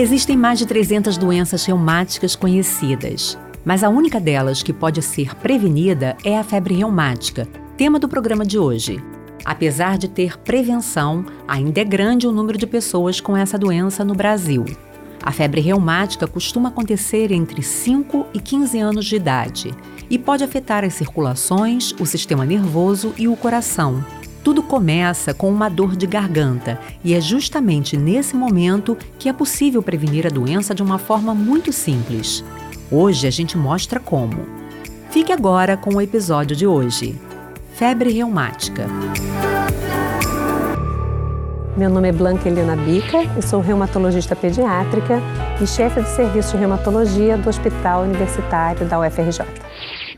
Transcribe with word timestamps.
Existem 0.00 0.36
mais 0.36 0.60
de 0.60 0.64
300 0.64 1.18
doenças 1.18 1.64
reumáticas 1.64 2.36
conhecidas, 2.36 3.36
mas 3.64 3.82
a 3.82 3.88
única 3.88 4.20
delas 4.20 4.62
que 4.62 4.72
pode 4.72 5.02
ser 5.02 5.34
prevenida 5.34 6.16
é 6.22 6.38
a 6.38 6.44
febre 6.44 6.72
reumática, 6.72 7.48
tema 7.76 7.98
do 7.98 8.08
programa 8.08 8.46
de 8.46 8.60
hoje. 8.60 9.02
Apesar 9.44 9.98
de 9.98 10.06
ter 10.06 10.38
prevenção, 10.38 11.26
ainda 11.48 11.80
é 11.80 11.84
grande 11.84 12.28
o 12.28 12.32
número 12.32 12.56
de 12.56 12.64
pessoas 12.64 13.20
com 13.20 13.36
essa 13.36 13.58
doença 13.58 14.04
no 14.04 14.14
Brasil. 14.14 14.64
A 15.20 15.32
febre 15.32 15.60
reumática 15.60 16.28
costuma 16.28 16.68
acontecer 16.68 17.32
entre 17.32 17.60
5 17.60 18.26
e 18.32 18.38
15 18.38 18.78
anos 18.78 19.04
de 19.04 19.16
idade 19.16 19.74
e 20.08 20.16
pode 20.16 20.44
afetar 20.44 20.84
as 20.84 20.94
circulações, 20.94 21.92
o 21.98 22.06
sistema 22.06 22.46
nervoso 22.46 23.12
e 23.18 23.26
o 23.26 23.34
coração. 23.34 24.04
Tudo 24.48 24.62
começa 24.62 25.34
com 25.34 25.50
uma 25.50 25.68
dor 25.68 25.94
de 25.94 26.06
garganta 26.06 26.80
e 27.04 27.12
é 27.12 27.20
justamente 27.20 27.98
nesse 27.98 28.34
momento 28.34 28.96
que 29.18 29.28
é 29.28 29.32
possível 29.34 29.82
prevenir 29.82 30.26
a 30.26 30.30
doença 30.30 30.74
de 30.74 30.82
uma 30.82 30.96
forma 30.96 31.34
muito 31.34 31.70
simples. 31.70 32.42
Hoje 32.90 33.26
a 33.26 33.30
gente 33.30 33.58
mostra 33.58 34.00
como. 34.00 34.46
Fique 35.10 35.32
agora 35.32 35.76
com 35.76 35.96
o 35.96 36.00
episódio 36.00 36.56
de 36.56 36.66
hoje: 36.66 37.20
Febre 37.74 38.10
reumática. 38.10 38.86
Meu 41.76 41.90
nome 41.90 42.08
é 42.08 42.12
Blanca 42.12 42.48
Helena 42.48 42.74
Bica, 42.74 43.18
eu 43.36 43.42
sou 43.42 43.60
reumatologista 43.60 44.34
pediátrica 44.34 45.20
e 45.62 45.66
chefe 45.66 46.00
do 46.00 46.08
serviço 46.08 46.52
de 46.52 46.56
reumatologia 46.56 47.36
do 47.36 47.50
Hospital 47.50 48.04
Universitário 48.04 48.86
da 48.86 48.98
UFRJ. 48.98 49.44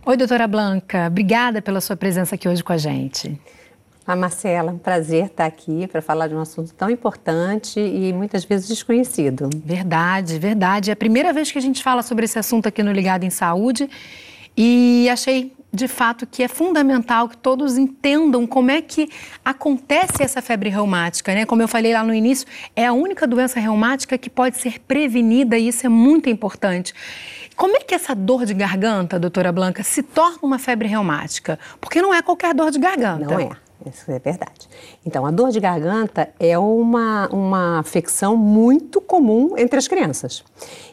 Oi, 0.06 0.16
doutora 0.16 0.46
Blanca, 0.46 1.08
obrigada 1.08 1.60
pela 1.60 1.80
sua 1.80 1.96
presença 1.96 2.36
aqui 2.36 2.48
hoje 2.48 2.62
com 2.62 2.72
a 2.72 2.78
gente. 2.78 3.36
A 4.06 4.16
Marcela, 4.16 4.72
um 4.72 4.78
prazer 4.78 5.26
estar 5.26 5.44
aqui 5.44 5.86
para 5.86 6.00
falar 6.00 6.26
de 6.26 6.34
um 6.34 6.40
assunto 6.40 6.72
tão 6.74 6.90
importante 6.90 7.78
e 7.78 8.12
muitas 8.12 8.44
vezes 8.44 8.66
desconhecido. 8.66 9.48
Verdade, 9.64 10.38
verdade. 10.38 10.90
É 10.90 10.92
a 10.92 10.96
primeira 10.96 11.32
vez 11.32 11.52
que 11.52 11.58
a 11.58 11.62
gente 11.62 11.82
fala 11.82 12.02
sobre 12.02 12.24
esse 12.24 12.38
assunto 12.38 12.66
aqui 12.66 12.82
no 12.82 12.92
Ligado 12.92 13.24
em 13.24 13.30
Saúde 13.30 13.88
e 14.56 15.08
achei 15.10 15.52
de 15.72 15.86
fato 15.86 16.26
que 16.26 16.42
é 16.42 16.48
fundamental 16.48 17.28
que 17.28 17.36
todos 17.36 17.78
entendam 17.78 18.46
como 18.46 18.70
é 18.70 18.82
que 18.82 19.08
acontece 19.44 20.22
essa 20.22 20.42
febre 20.42 20.68
reumática, 20.68 21.32
né? 21.32 21.46
Como 21.46 21.62
eu 21.62 21.68
falei 21.68 21.92
lá 21.92 22.02
no 22.02 22.12
início, 22.12 22.46
é 22.74 22.86
a 22.86 22.92
única 22.92 23.26
doença 23.26 23.60
reumática 23.60 24.18
que 24.18 24.28
pode 24.28 24.58
ser 24.58 24.80
prevenida 24.80 25.56
e 25.56 25.68
isso 25.68 25.86
é 25.86 25.88
muito 25.88 26.28
importante. 26.28 26.92
Como 27.54 27.76
é 27.76 27.80
que 27.80 27.94
essa 27.94 28.14
dor 28.14 28.44
de 28.44 28.54
garganta, 28.54 29.18
doutora 29.18 29.52
Blanca, 29.52 29.82
se 29.82 30.02
torna 30.02 30.38
uma 30.42 30.58
febre 30.58 30.88
reumática? 30.88 31.58
Porque 31.80 32.02
não 32.02 32.12
é 32.12 32.22
qualquer 32.22 32.54
dor 32.54 32.70
de 32.70 32.78
garganta. 32.78 33.24
Não 33.26 33.38
é. 33.38 33.50
Isso 33.86 34.10
é 34.10 34.18
verdade. 34.18 34.68
Então, 35.04 35.24
a 35.24 35.30
dor 35.30 35.50
de 35.50 35.60
garganta 35.60 36.30
é 36.38 36.58
uma, 36.58 37.28
uma 37.28 37.78
afecção 37.78 38.36
muito 38.36 39.00
comum 39.00 39.56
entre 39.56 39.78
as 39.78 39.88
crianças. 39.88 40.44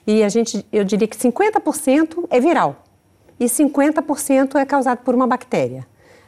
E 0.06 0.24
a 0.24 0.30
gente, 0.30 0.66
eu 0.72 0.84
diria 0.84 1.08
que 1.08 1.18
50% 1.18 2.26
é 2.30 2.40
viral 2.40 2.78
e 3.40 3.46
50% 3.46 4.56
é 4.56 4.66
causado 4.66 5.00
por 5.00 5.14
uma 5.14 5.28
bactéria. 5.28 5.86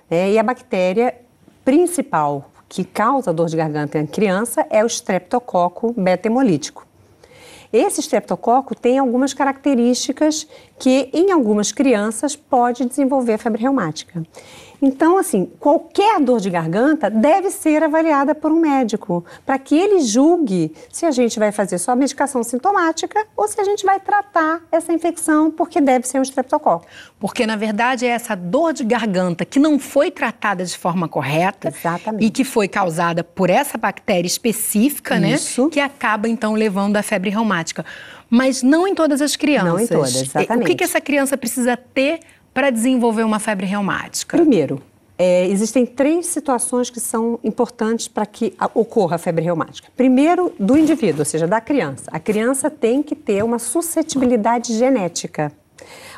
Né? 0.09 0.31
E 0.31 0.39
a 0.39 0.43
bactéria 0.43 1.15
principal 1.63 2.51
que 2.67 2.83
causa 2.83 3.33
dor 3.33 3.47
de 3.47 3.57
garganta 3.57 3.97
em 3.97 4.05
criança 4.05 4.65
é 4.69 4.83
o 4.83 4.87
streptococo 4.87 5.93
beta-hemolítico. 5.93 6.85
Esse 7.71 8.01
streptococo 8.01 8.73
tem 8.73 8.97
algumas 8.97 9.33
características 9.33 10.47
que, 10.79 11.09
em 11.13 11.31
algumas 11.31 11.71
crianças, 11.71 12.35
pode 12.35 12.85
desenvolver 12.85 13.37
febre 13.37 13.61
reumática. 13.61 14.23
Então, 14.81 15.17
assim, 15.17 15.51
qualquer 15.59 16.19
dor 16.21 16.39
de 16.39 16.49
garganta 16.49 17.09
deve 17.09 17.49
ser 17.49 17.83
avaliada 17.83 18.33
por 18.33 18.51
um 18.51 18.59
médico, 18.59 19.25
para 19.45 19.59
que 19.59 19.75
ele 19.75 20.01
julgue 20.01 20.73
se 20.91 21.05
a 21.05 21.11
gente 21.11 21.37
vai 21.37 21.51
fazer 21.51 21.77
só 21.77 21.95
medicação 21.95 22.43
sintomática 22.43 23.25
ou 23.35 23.47
se 23.47 23.59
a 23.59 23.63
gente 23.63 23.85
vai 23.85 23.99
tratar 23.99 24.61
essa 24.71 24.93
infecção, 24.93 25.51
porque 25.51 25.81
deve 25.81 26.07
ser 26.07 26.19
um 26.19 26.21
estreptococo. 26.21 26.85
Porque, 27.19 27.45
na 27.45 27.55
verdade, 27.55 28.05
é 28.05 28.09
essa 28.09 28.35
dor 28.35 28.71
de 28.71 28.83
garganta 28.83 29.43
que 29.43 29.59
não 29.59 29.77
foi 29.77 30.09
tratada 30.09 30.63
de 30.63 30.77
forma 30.77 31.07
correta 31.07 31.67
Exatamente. 31.67 32.25
e 32.25 32.29
que 32.29 32.43
foi 32.43 32.67
causada 32.67 33.23
por 33.23 33.49
essa 33.49 33.77
bactéria 33.77 34.27
específica, 34.27 35.19
né, 35.19 35.31
Isso. 35.31 35.65
né? 35.65 35.69
Que 35.71 35.79
acaba, 35.79 36.29
então, 36.29 36.53
levando 36.53 36.95
à 36.95 37.03
febre 37.03 37.29
reumática. 37.29 37.85
Mas 38.29 38.61
não 38.61 38.87
em 38.87 38.93
todas 38.93 39.21
as 39.21 39.35
crianças. 39.35 39.69
Não 39.69 39.79
em 39.79 39.87
todas, 39.87 40.15
exatamente. 40.15 40.63
O 40.63 40.67
que, 40.67 40.75
que 40.75 40.83
essa 40.83 41.01
criança 41.01 41.35
precisa 41.35 41.75
ter 41.75 42.19
para 42.53 42.69
desenvolver 42.69 43.23
uma 43.23 43.39
febre 43.39 43.65
reumática? 43.65 44.37
Primeiro, 44.37 44.81
é, 45.17 45.45
existem 45.47 45.85
três 45.85 46.27
situações 46.27 46.89
que 46.89 46.99
são 46.99 47.37
importantes 47.43 48.07
para 48.07 48.25
que 48.25 48.53
ocorra 48.73 49.17
a 49.17 49.19
febre 49.19 49.43
reumática. 49.43 49.89
Primeiro, 49.97 50.53
do 50.57 50.77
indivíduo, 50.77 51.19
ou 51.19 51.25
seja, 51.25 51.45
da 51.45 51.59
criança. 51.59 52.05
A 52.09 52.19
criança 52.19 52.69
tem 52.69 53.03
que 53.03 53.15
ter 53.15 53.43
uma 53.43 53.59
suscetibilidade 53.59 54.73
genética. 54.77 55.51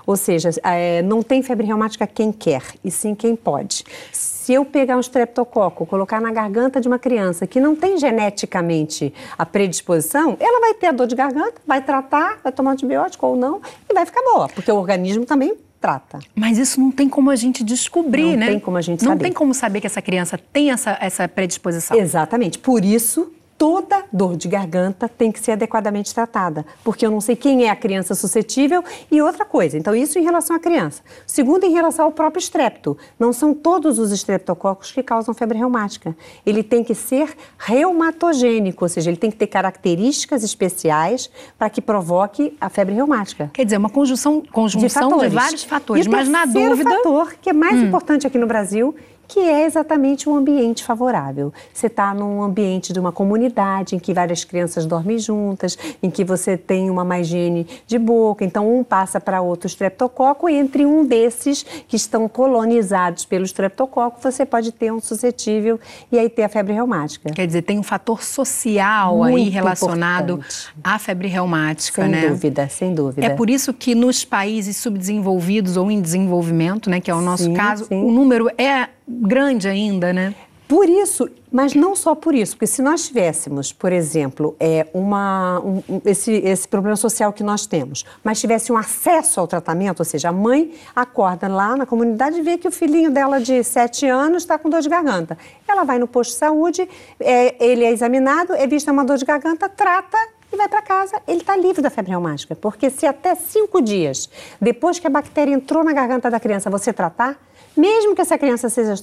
Ou 0.06 0.16
seja, 0.16 0.50
é, 0.64 1.02
não 1.02 1.24
tem 1.24 1.42
febre 1.42 1.66
reumática 1.66 2.06
quem 2.06 2.32
quer, 2.32 2.62
e 2.84 2.92
sim 2.92 3.16
quem 3.16 3.36
pode. 3.36 3.84
Se 4.12 4.54
eu 4.54 4.66
pegar 4.66 4.98
um 4.98 5.00
streptococo, 5.00 5.86
colocar 5.86 6.20
na 6.20 6.32
garganta 6.32 6.80
de 6.82 6.88
uma 6.88 7.00
criança 7.00 7.48
que 7.48 7.60
não 7.60 7.76
tem 7.76 7.98
geneticamente 7.98 9.14
a 9.38 9.46
predisposição, 9.46 10.38
ela 10.40 10.60
vai 10.60 10.74
ter 10.74 10.88
a 10.88 10.92
dor 10.92 11.08
de 11.08 11.16
garganta, 11.16 11.62
vai 11.66 11.82
tratar, 11.82 12.40
vai 12.44 12.52
tomar 12.52 12.72
antibiótico 12.72 13.26
ou 13.28 13.36
não, 13.36 13.62
e 13.90 13.94
vai 13.94 14.06
ficar 14.06 14.22
boa, 14.24 14.48
porque 14.50 14.72
o 14.72 14.76
organismo 14.76 15.26
também 15.26 15.56
trata. 15.82 16.20
Mas 16.36 16.60
isso 16.60 16.80
não 16.80 16.92
tem 16.92 17.10
como 17.10 17.32
a 17.32 17.36
gente 17.36 17.64
descobrir, 17.64 18.24
não 18.24 18.38
né? 18.38 18.46
Não 18.46 18.52
tem 18.54 18.60
como 18.60 18.78
a 18.78 18.82
gente 18.82 19.02
não 19.02 19.10
saber. 19.10 19.16
Não 19.16 19.24
tem 19.24 19.34
como 19.34 19.54
saber 19.54 19.82
que 19.82 19.88
essa 19.88 20.02
criança 20.02 20.38
tem 20.38 20.72
essa, 20.72 20.96
essa 21.02 21.28
predisposição. 21.28 21.98
Exatamente. 21.98 22.60
Por 22.60 22.86
isso 22.86 23.34
toda 23.62 24.06
dor 24.12 24.36
de 24.36 24.48
garganta 24.48 25.08
tem 25.08 25.32
que 25.32 25.40
ser 25.40 25.52
adequadamente 25.52 26.16
tratada, 26.16 26.66
porque 26.84 27.06
eu 27.06 27.12
não 27.12 27.22
sei 27.22 27.36
quem 27.36 27.66
é 27.66 27.70
a 27.70 27.76
criança 27.76 28.16
suscetível 28.16 28.84
e 29.12 29.22
outra 29.22 29.46
coisa. 29.46 29.78
Então, 29.78 29.94
isso 29.94 30.18
em 30.18 30.24
relação 30.24 30.56
à 30.56 30.60
criança. 30.60 31.04
Segundo, 31.28 31.64
em 31.64 31.72
relação 31.72 32.06
ao 32.06 32.12
próprio 32.12 32.40
estrepto. 32.40 32.98
Não 33.20 33.32
são 33.32 33.54
todos 33.54 34.00
os 34.00 34.12
estreptococos 34.12 34.92
que 34.92 35.04
causam 35.04 35.32
febre 35.36 35.60
reumática. 35.60 36.18
Ele 36.44 36.64
tem 36.64 36.84
que 36.84 36.96
ser 36.96 37.36
reumatogênico, 37.60 38.84
ou 38.84 38.90
seja, 38.90 39.12
ele 39.12 39.18
tem 39.18 39.30
que 39.30 39.38
ter 39.38 39.46
características 39.46 40.44
especiais 40.44 41.30
para 41.56 41.70
que 41.70 41.82
provoque 41.82 42.58
a 42.60 42.68
febre 42.68 42.96
reumática. 42.96 43.52
Quer 43.54 43.66
dizer, 43.66 43.78
uma 43.78 43.92
conjunção, 43.92 44.42
conjunção 44.52 45.20
de, 45.20 45.30
de 45.30 45.36
vários 45.36 45.64
fatores, 45.64 46.08
e 46.08 46.10
mas 46.10 46.28
na 46.28 46.46
dúvida. 46.46 46.90
fator 46.90 47.36
que 47.40 47.52
é 47.52 47.54
mais 47.54 47.76
hum. 47.76 47.86
importante 47.86 48.26
aqui 48.26 48.40
no 48.40 48.48
Brasil 48.48 48.96
que 49.28 49.40
é 49.40 49.66
exatamente 49.66 50.28
um 50.28 50.36
ambiente 50.36 50.84
favorável. 50.84 51.54
Você 51.74 51.88
está 51.88 52.14
num 52.14 52.42
ambiente 52.42 52.92
de 52.92 53.00
uma 53.00 53.12
comunidade 53.12 53.96
em 53.96 54.00
que 54.00 54.14
várias 54.14 54.44
crianças 54.44 54.86
dormem 54.86 55.18
juntas, 55.18 55.78
em 56.02 56.10
que 56.10 56.24
você 56.24 56.58
tem 56.58 56.90
uma 56.90 57.04
má 57.04 57.20
higiene 57.20 57.66
de 57.88 57.98
boca, 57.98 58.44
então 58.44 58.78
um 58.78 58.84
passa 58.84 59.20
para 59.20 59.42
outro 59.42 59.68
streptococo 59.68 60.50
e 60.50 60.56
entre 60.56 60.86
um 60.86 61.06
desses 61.06 61.64
que 61.88 61.96
estão 61.96 62.28
colonizados 62.28 63.26
pelo 63.26 63.46
streptococo, 63.46 64.20
você 64.22 64.46
pode 64.46 64.72
ter 64.72 64.92
um 64.92 65.00
suscetível 65.00 65.80
e 66.12 66.20
aí 66.20 66.30
ter 66.30 66.44
a 66.44 66.50
febre 66.50 66.74
reumática. 66.74 67.32
Quer 67.32 67.48
dizer, 67.48 67.62
tem 67.62 67.80
um 67.80 67.84
fator 67.84 68.22
social 68.22 69.18
Muito 69.18 69.38
aí 69.38 69.50
relacionado 69.50 70.34
importante. 70.34 70.74
à 70.84 71.00
febre 71.00 71.28
reumática, 71.28 72.02
sem 72.02 72.12
né? 72.12 72.22
Sem 72.22 72.30
dúvida, 72.30 72.70
sem 72.70 72.94
dúvida. 72.94 73.26
É 73.26 73.30
por 73.30 73.50
isso 73.50 73.74
que 73.74 73.96
nos 73.96 74.26
países 74.26 74.78
subdesenvolvidos 74.78 75.78
ou 75.78 75.90
em 75.90 76.02
desenvolvimento, 76.02 76.90
né, 76.90 77.00
que 77.00 77.10
é 77.10 77.16
o 77.16 77.22
nosso 77.22 77.46
sim, 77.46 77.54
caso, 77.54 77.86
sim. 77.86 78.04
o 78.04 78.12
número 78.12 78.50
é 78.58 78.90
grande 79.22 79.68
ainda, 79.68 80.12
né? 80.12 80.34
Por 80.72 80.88
isso, 80.88 81.30
mas 81.52 81.74
não 81.76 81.98
só 81.98 82.16
por 82.16 82.34
isso, 82.34 82.56
porque 82.56 82.66
se 82.66 82.82
nós 82.82 83.06
tivéssemos, 83.06 83.74
por 83.74 83.92
exemplo, 83.92 84.56
é, 84.58 84.88
uma, 84.94 85.60
um, 85.60 85.84
esse, 86.06 86.32
esse 86.32 86.66
problema 86.66 86.96
social 86.96 87.34
que 87.34 87.44
nós 87.44 87.66
temos, 87.66 88.06
mas 88.24 88.40
tivesse 88.40 88.72
um 88.72 88.78
acesso 88.78 89.42
ao 89.42 89.48
tratamento, 89.48 90.00
ou 90.00 90.06
seja, 90.06 90.30
a 90.30 90.32
mãe 90.32 90.74
acorda 90.96 91.50
lá 91.50 91.76
na 91.76 91.86
comunidade 91.86 92.40
e 92.40 92.42
vê 92.42 92.58
que 92.58 92.70
o 92.70 92.72
filhinho 92.72 93.12
dela 93.12 93.42
de 93.42 93.62
7 93.66 94.08
anos 94.08 94.44
está 94.44 94.58
com 94.58 94.70
dor 94.70 94.80
de 94.80 94.88
garganta. 94.88 95.38
Ela 95.68 95.84
vai 95.84 96.00
no 96.00 96.08
posto 96.08 96.32
de 96.32 96.38
saúde, 96.38 96.88
é, 97.20 97.54
ele 97.60 97.84
é 97.84 97.92
examinado, 97.92 98.54
é 98.54 98.66
visto 98.66 98.90
uma 98.90 99.04
dor 99.04 99.18
de 99.18 99.26
garganta, 99.26 99.68
trata 99.68 100.18
e 100.54 100.56
vai 100.56 100.70
para 100.70 100.82
casa, 100.82 101.22
ele 101.28 101.42
está 101.42 101.56
livre 101.58 101.82
da 101.82 101.90
febre 101.90 102.12
reumática. 102.12 102.56
Porque 102.56 102.90
se 102.90 103.06
até 103.06 103.36
cinco 103.36 103.82
dias 103.82 104.30
depois 104.62 105.00
que 105.00 105.08
a 105.08 105.10
bactéria 105.10 105.54
entrou 105.54 105.84
na 105.84 105.92
garganta 105.92 106.32
da 106.32 106.40
criança 106.40 106.70
você 106.70 106.94
tratar, 106.94 107.38
mesmo 107.76 108.16
que 108.16 108.22
essa 108.22 108.38
criança 108.38 108.70
seja 108.70 108.96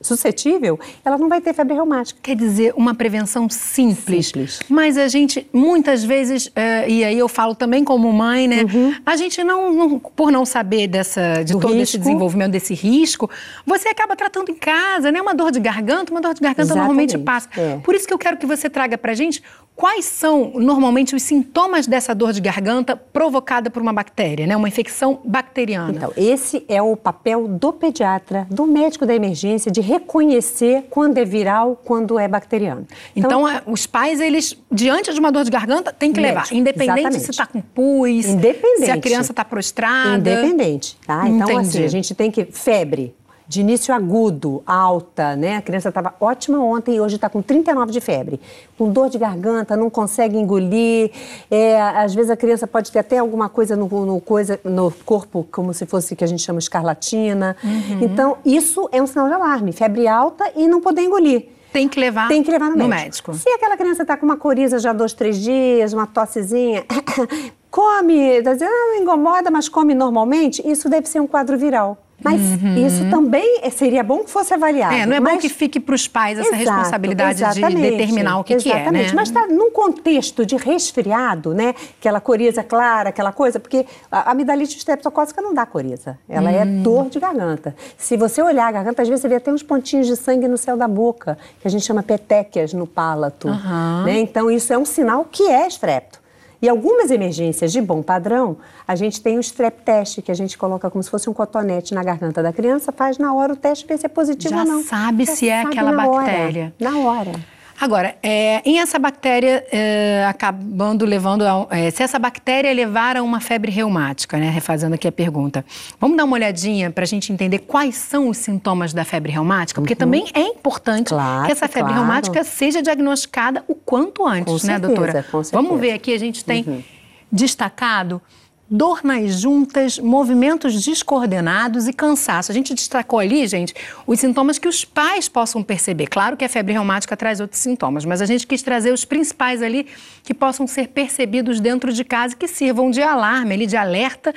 suscetível, 0.00 0.78
ela 1.04 1.18
não 1.18 1.28
vai 1.28 1.40
ter 1.40 1.52
febre 1.52 1.74
reumática. 1.74 2.18
Quer 2.22 2.36
dizer, 2.36 2.72
uma 2.76 2.94
prevenção 2.94 3.48
simples. 3.48 4.26
Simples. 4.26 4.60
Mas 4.68 4.96
a 4.96 5.08
gente, 5.08 5.46
muitas 5.52 6.02
vezes, 6.02 6.46
uh, 6.46 6.88
e 6.88 7.04
aí 7.04 7.18
eu 7.18 7.28
falo 7.28 7.54
também 7.54 7.84
como 7.84 8.10
mãe, 8.12 8.48
né? 8.48 8.64
Uhum. 8.64 8.94
A 9.04 9.16
gente 9.16 9.42
não, 9.44 9.72
não, 9.72 9.98
por 9.98 10.30
não 10.32 10.44
saber 10.44 10.86
dessa, 10.86 11.42
de 11.44 11.52
Do 11.52 11.60
todo 11.60 11.72
risco. 11.72 11.82
esse 11.82 11.98
desenvolvimento, 11.98 12.52
desse 12.52 12.74
risco, 12.74 13.30
você 13.66 13.88
acaba 13.88 14.16
tratando 14.16 14.50
em 14.50 14.54
casa, 14.54 15.12
né? 15.12 15.20
Uma 15.20 15.34
dor 15.34 15.50
de 15.50 15.60
garganta, 15.60 16.10
uma 16.10 16.20
dor 16.20 16.34
de 16.34 16.40
garganta 16.40 16.62
Exatamente. 16.62 16.86
normalmente 16.86 17.18
passa. 17.18 17.48
É. 17.56 17.76
Por 17.82 17.94
isso 17.94 18.06
que 18.06 18.14
eu 18.14 18.18
quero 18.18 18.36
que 18.36 18.46
você 18.46 18.70
traga 18.70 18.96
pra 18.96 19.14
gente 19.14 19.42
quais 19.76 20.04
são, 20.04 20.52
normalmente, 20.54 21.14
os 21.14 21.22
sintomas 21.22 21.86
dessa 21.86 22.14
dor 22.14 22.32
de 22.32 22.40
garganta 22.40 22.96
provocada 22.96 23.70
por 23.70 23.82
uma 23.82 23.92
bactéria, 23.92 24.46
né? 24.46 24.56
Uma 24.56 24.68
infecção 24.68 25.20
bacteriana. 25.24 25.92
Então, 25.96 26.12
esse 26.16 26.64
é 26.68 26.80
o 26.80 26.96
papel 26.96 27.48
do 27.48 27.72
pediatra, 27.72 28.13
do 28.50 28.66
médico 28.66 29.06
da 29.06 29.14
emergência, 29.14 29.70
de 29.70 29.80
reconhecer 29.80 30.86
quando 30.90 31.18
é 31.18 31.24
viral, 31.24 31.80
quando 31.84 32.18
é 32.18 32.28
bacteriano. 32.28 32.86
Então, 33.14 33.48
então 33.48 33.72
os 33.72 33.86
pais, 33.86 34.20
eles, 34.20 34.56
diante 34.70 35.12
de 35.12 35.20
uma 35.20 35.30
dor 35.30 35.44
de 35.44 35.50
garganta, 35.50 35.92
têm 35.92 36.12
que 36.12 36.20
levar. 36.20 36.40
Médico, 36.40 36.54
independente 36.56 37.00
exatamente. 37.00 37.24
se 37.24 37.30
está 37.30 37.46
com 37.46 37.60
pus, 37.60 38.24
se 38.24 38.90
a 38.90 39.00
criança 39.00 39.32
está 39.32 39.44
prostrada. 39.44 40.30
Independente, 40.30 40.96
tá? 41.06 41.28
Então, 41.28 41.50
Entendi. 41.50 41.68
assim, 41.68 41.84
a 41.84 41.88
gente 41.88 42.14
tem 42.14 42.30
que... 42.30 42.44
Febre, 42.44 43.14
de 43.46 43.60
início 43.60 43.94
agudo, 43.94 44.62
alta, 44.66 45.36
né? 45.36 45.56
A 45.56 45.62
criança 45.62 45.90
estava 45.90 46.14
ótima 46.20 46.58
ontem 46.58 46.96
e 46.96 47.00
hoje 47.00 47.16
está 47.16 47.28
com 47.28 47.42
39 47.42 47.92
de 47.92 48.00
febre, 48.00 48.40
com 48.78 48.90
dor 48.90 49.10
de 49.10 49.18
garganta, 49.18 49.76
não 49.76 49.90
consegue 49.90 50.36
engolir. 50.36 51.10
É, 51.50 51.80
às 51.80 52.14
vezes 52.14 52.30
a 52.30 52.36
criança 52.36 52.66
pode 52.66 52.90
ter 52.90 53.00
até 53.00 53.18
alguma 53.18 53.48
coisa 53.48 53.76
no, 53.76 53.86
no, 54.06 54.20
coisa, 54.20 54.58
no 54.64 54.90
corpo, 55.04 55.46
como 55.52 55.74
se 55.74 55.84
fosse 55.84 56.16
que 56.16 56.24
a 56.24 56.26
gente 56.26 56.42
chama 56.42 56.58
escarlatina. 56.58 57.56
Uhum. 57.62 57.98
Então, 58.02 58.38
isso 58.44 58.88
é 58.90 59.02
um 59.02 59.06
sinal 59.06 59.28
de 59.28 59.34
alarme, 59.34 59.72
febre 59.72 60.08
alta 60.08 60.50
e 60.56 60.66
não 60.66 60.80
poder 60.80 61.02
engolir. 61.02 61.48
Tem 61.70 61.88
que 61.88 61.98
levar, 61.98 62.28
Tem 62.28 62.40
que 62.42 62.50
levar 62.50 62.70
no, 62.70 62.76
no 62.76 62.88
médico. 62.88 63.32
médico. 63.32 63.34
Se 63.34 63.48
aquela 63.50 63.76
criança 63.76 64.02
está 64.02 64.16
com 64.16 64.24
uma 64.24 64.36
coriza 64.36 64.78
já 64.78 64.92
dois, 64.92 65.12
três 65.12 65.36
dias, 65.36 65.92
uma 65.92 66.06
tossezinha, 66.06 66.84
come, 67.68 68.40
tá 68.42 68.52
dizendo, 68.52 68.70
ah, 68.70 68.98
incomoda, 69.00 69.50
mas 69.50 69.68
come 69.68 69.92
normalmente, 69.92 70.62
isso 70.64 70.88
deve 70.88 71.08
ser 71.08 71.18
um 71.18 71.26
quadro 71.26 71.58
viral. 71.58 71.98
Mas 72.24 72.40
uhum. 72.40 72.86
isso 72.86 73.10
também 73.10 73.60
seria 73.70 74.02
bom 74.02 74.24
que 74.24 74.30
fosse 74.30 74.54
avaliado. 74.54 74.94
É, 74.94 75.04
não 75.04 75.14
é 75.14 75.20
mas... 75.20 75.34
bom 75.34 75.40
que 75.40 75.48
fique 75.50 75.78
para 75.78 75.94
os 75.94 76.08
pais 76.08 76.38
essa 76.38 76.56
Exato, 76.56 76.78
responsabilidade 76.78 77.44
de 77.54 77.60
determinar 77.60 78.38
o 78.38 78.44
que, 78.44 78.56
que 78.56 78.72
é, 78.72 78.90
né? 78.90 79.12
Mas 79.14 79.28
está 79.28 79.46
num 79.46 79.70
contexto 79.70 80.46
de 80.46 80.56
resfriado, 80.56 81.52
né? 81.52 81.74
Aquela 82.00 82.20
coriza 82.20 82.64
clara, 82.64 83.10
aquela 83.10 83.30
coisa, 83.30 83.60
porque 83.60 83.84
a 84.10 84.30
amidalite 84.30 84.78
estreptocócica 84.78 85.42
não 85.42 85.52
dá 85.52 85.66
coriza. 85.66 86.18
Ela 86.26 86.50
é 86.50 86.64
hum. 86.64 86.80
é 86.80 86.82
dor 86.82 87.10
de 87.10 87.20
garganta. 87.20 87.76
Se 87.98 88.16
você 88.16 88.40
olhar 88.40 88.68
a 88.68 88.72
garganta, 88.72 89.02
às 89.02 89.08
vezes 89.08 89.20
você 89.20 89.28
vê 89.28 89.34
até 89.34 89.52
uns 89.52 89.62
pontinhos 89.62 90.06
de 90.06 90.16
sangue 90.16 90.48
no 90.48 90.56
céu 90.56 90.78
da 90.78 90.88
boca, 90.88 91.36
que 91.60 91.68
a 91.68 91.70
gente 91.70 91.84
chama 91.84 92.02
petequias 92.02 92.72
no 92.72 92.86
palato. 92.86 93.48
Uhum. 93.48 94.04
Né? 94.04 94.20
Então, 94.20 94.50
isso 94.50 94.72
é 94.72 94.78
um 94.78 94.86
sinal 94.86 95.26
que 95.30 95.42
é 95.42 95.66
estrepto. 95.66 96.23
E 96.64 96.68
algumas 96.68 97.10
emergências 97.10 97.70
de 97.72 97.82
bom 97.82 98.02
padrão, 98.02 98.56
a 98.88 98.96
gente 98.96 99.20
tem 99.20 99.36
o 99.36 99.40
strep 99.40 99.82
teste, 99.82 100.22
que 100.22 100.32
a 100.32 100.34
gente 100.34 100.56
coloca 100.56 100.88
como 100.88 101.04
se 101.04 101.10
fosse 101.10 101.28
um 101.28 101.34
cotonete 101.34 101.92
na 101.92 102.02
garganta 102.02 102.42
da 102.42 102.54
criança, 102.54 102.90
faz 102.90 103.18
na 103.18 103.34
hora 103.34 103.52
o 103.52 103.56
teste, 103.56 103.86
vê 103.86 103.98
se 103.98 104.06
é 104.06 104.08
positivo 104.08 104.54
Já 104.54 104.60
ou 104.62 104.66
não. 104.66 104.82
sabe 104.82 105.26
Já 105.26 105.36
se 105.36 105.46
é 105.46 105.60
aquela 105.60 105.92
bactéria. 105.92 106.72
Hora, 106.80 106.90
na 106.90 106.98
hora. 107.00 107.32
Agora, 107.80 108.16
é, 108.22 108.62
em 108.64 108.78
essa 108.78 108.98
bactéria 108.98 109.66
é, 109.70 110.24
acabando 110.28 111.04
levando 111.04 111.42
a, 111.42 111.66
é, 111.70 111.90
se 111.90 112.02
essa 112.02 112.18
bactéria 112.18 112.72
levar 112.72 113.16
a 113.16 113.22
uma 113.22 113.40
febre 113.40 113.70
reumática, 113.70 114.38
né? 114.38 114.48
Refazendo 114.48 114.94
aqui 114.94 115.08
a 115.08 115.12
pergunta, 115.12 115.64
vamos 116.00 116.16
dar 116.16 116.24
uma 116.24 116.34
olhadinha 116.34 116.90
para 116.90 117.04
a 117.04 117.06
gente 117.06 117.32
entender 117.32 117.60
quais 117.60 117.96
são 117.96 118.28
os 118.28 118.38
sintomas 118.38 118.92
da 118.92 119.04
febre 119.04 119.32
reumática, 119.32 119.80
porque 119.80 119.94
uhum. 119.94 119.98
também 119.98 120.26
é 120.32 120.42
importante 120.42 121.08
claro, 121.08 121.46
que 121.46 121.52
essa 121.52 121.66
febre 121.66 121.92
claro. 121.92 122.06
reumática 122.06 122.44
seja 122.44 122.80
diagnosticada 122.80 123.64
o 123.66 123.74
quanto 123.74 124.26
antes, 124.26 124.44
com 124.44 124.66
né, 124.66 124.78
certeza, 124.78 124.86
doutora? 124.86 125.26
Vamos 125.52 125.80
ver 125.80 125.92
aqui, 125.92 126.14
a 126.14 126.18
gente 126.18 126.44
tem 126.44 126.64
uhum. 126.66 126.82
destacado 127.30 128.22
dor 128.70 129.00
nas 129.04 129.40
juntas, 129.40 129.98
movimentos 129.98 130.82
descoordenados 130.84 131.86
e 131.86 131.92
cansaço. 131.92 132.50
A 132.50 132.54
gente 132.54 132.74
destacou 132.74 133.18
ali, 133.18 133.46
gente, 133.46 133.74
os 134.06 134.18
sintomas 134.18 134.58
que 134.58 134.66
os 134.66 134.84
pais 134.84 135.28
possam 135.28 135.62
perceber. 135.62 136.06
Claro 136.06 136.36
que 136.36 136.44
a 136.44 136.48
febre 136.48 136.72
reumática 136.72 137.16
traz 137.16 137.40
outros 137.40 137.60
sintomas, 137.60 138.04
mas 138.04 138.22
a 138.22 138.26
gente 138.26 138.46
quis 138.46 138.62
trazer 138.62 138.92
os 138.92 139.04
principais 139.04 139.62
ali 139.62 139.86
que 140.22 140.32
possam 140.32 140.66
ser 140.66 140.88
percebidos 140.88 141.60
dentro 141.60 141.92
de 141.92 142.04
casa 142.04 142.34
e 142.34 142.36
que 142.36 142.48
sirvam 142.48 142.90
de 142.90 143.02
alarme, 143.02 143.54
ali, 143.54 143.66
de 143.66 143.76
alerta, 143.76 144.34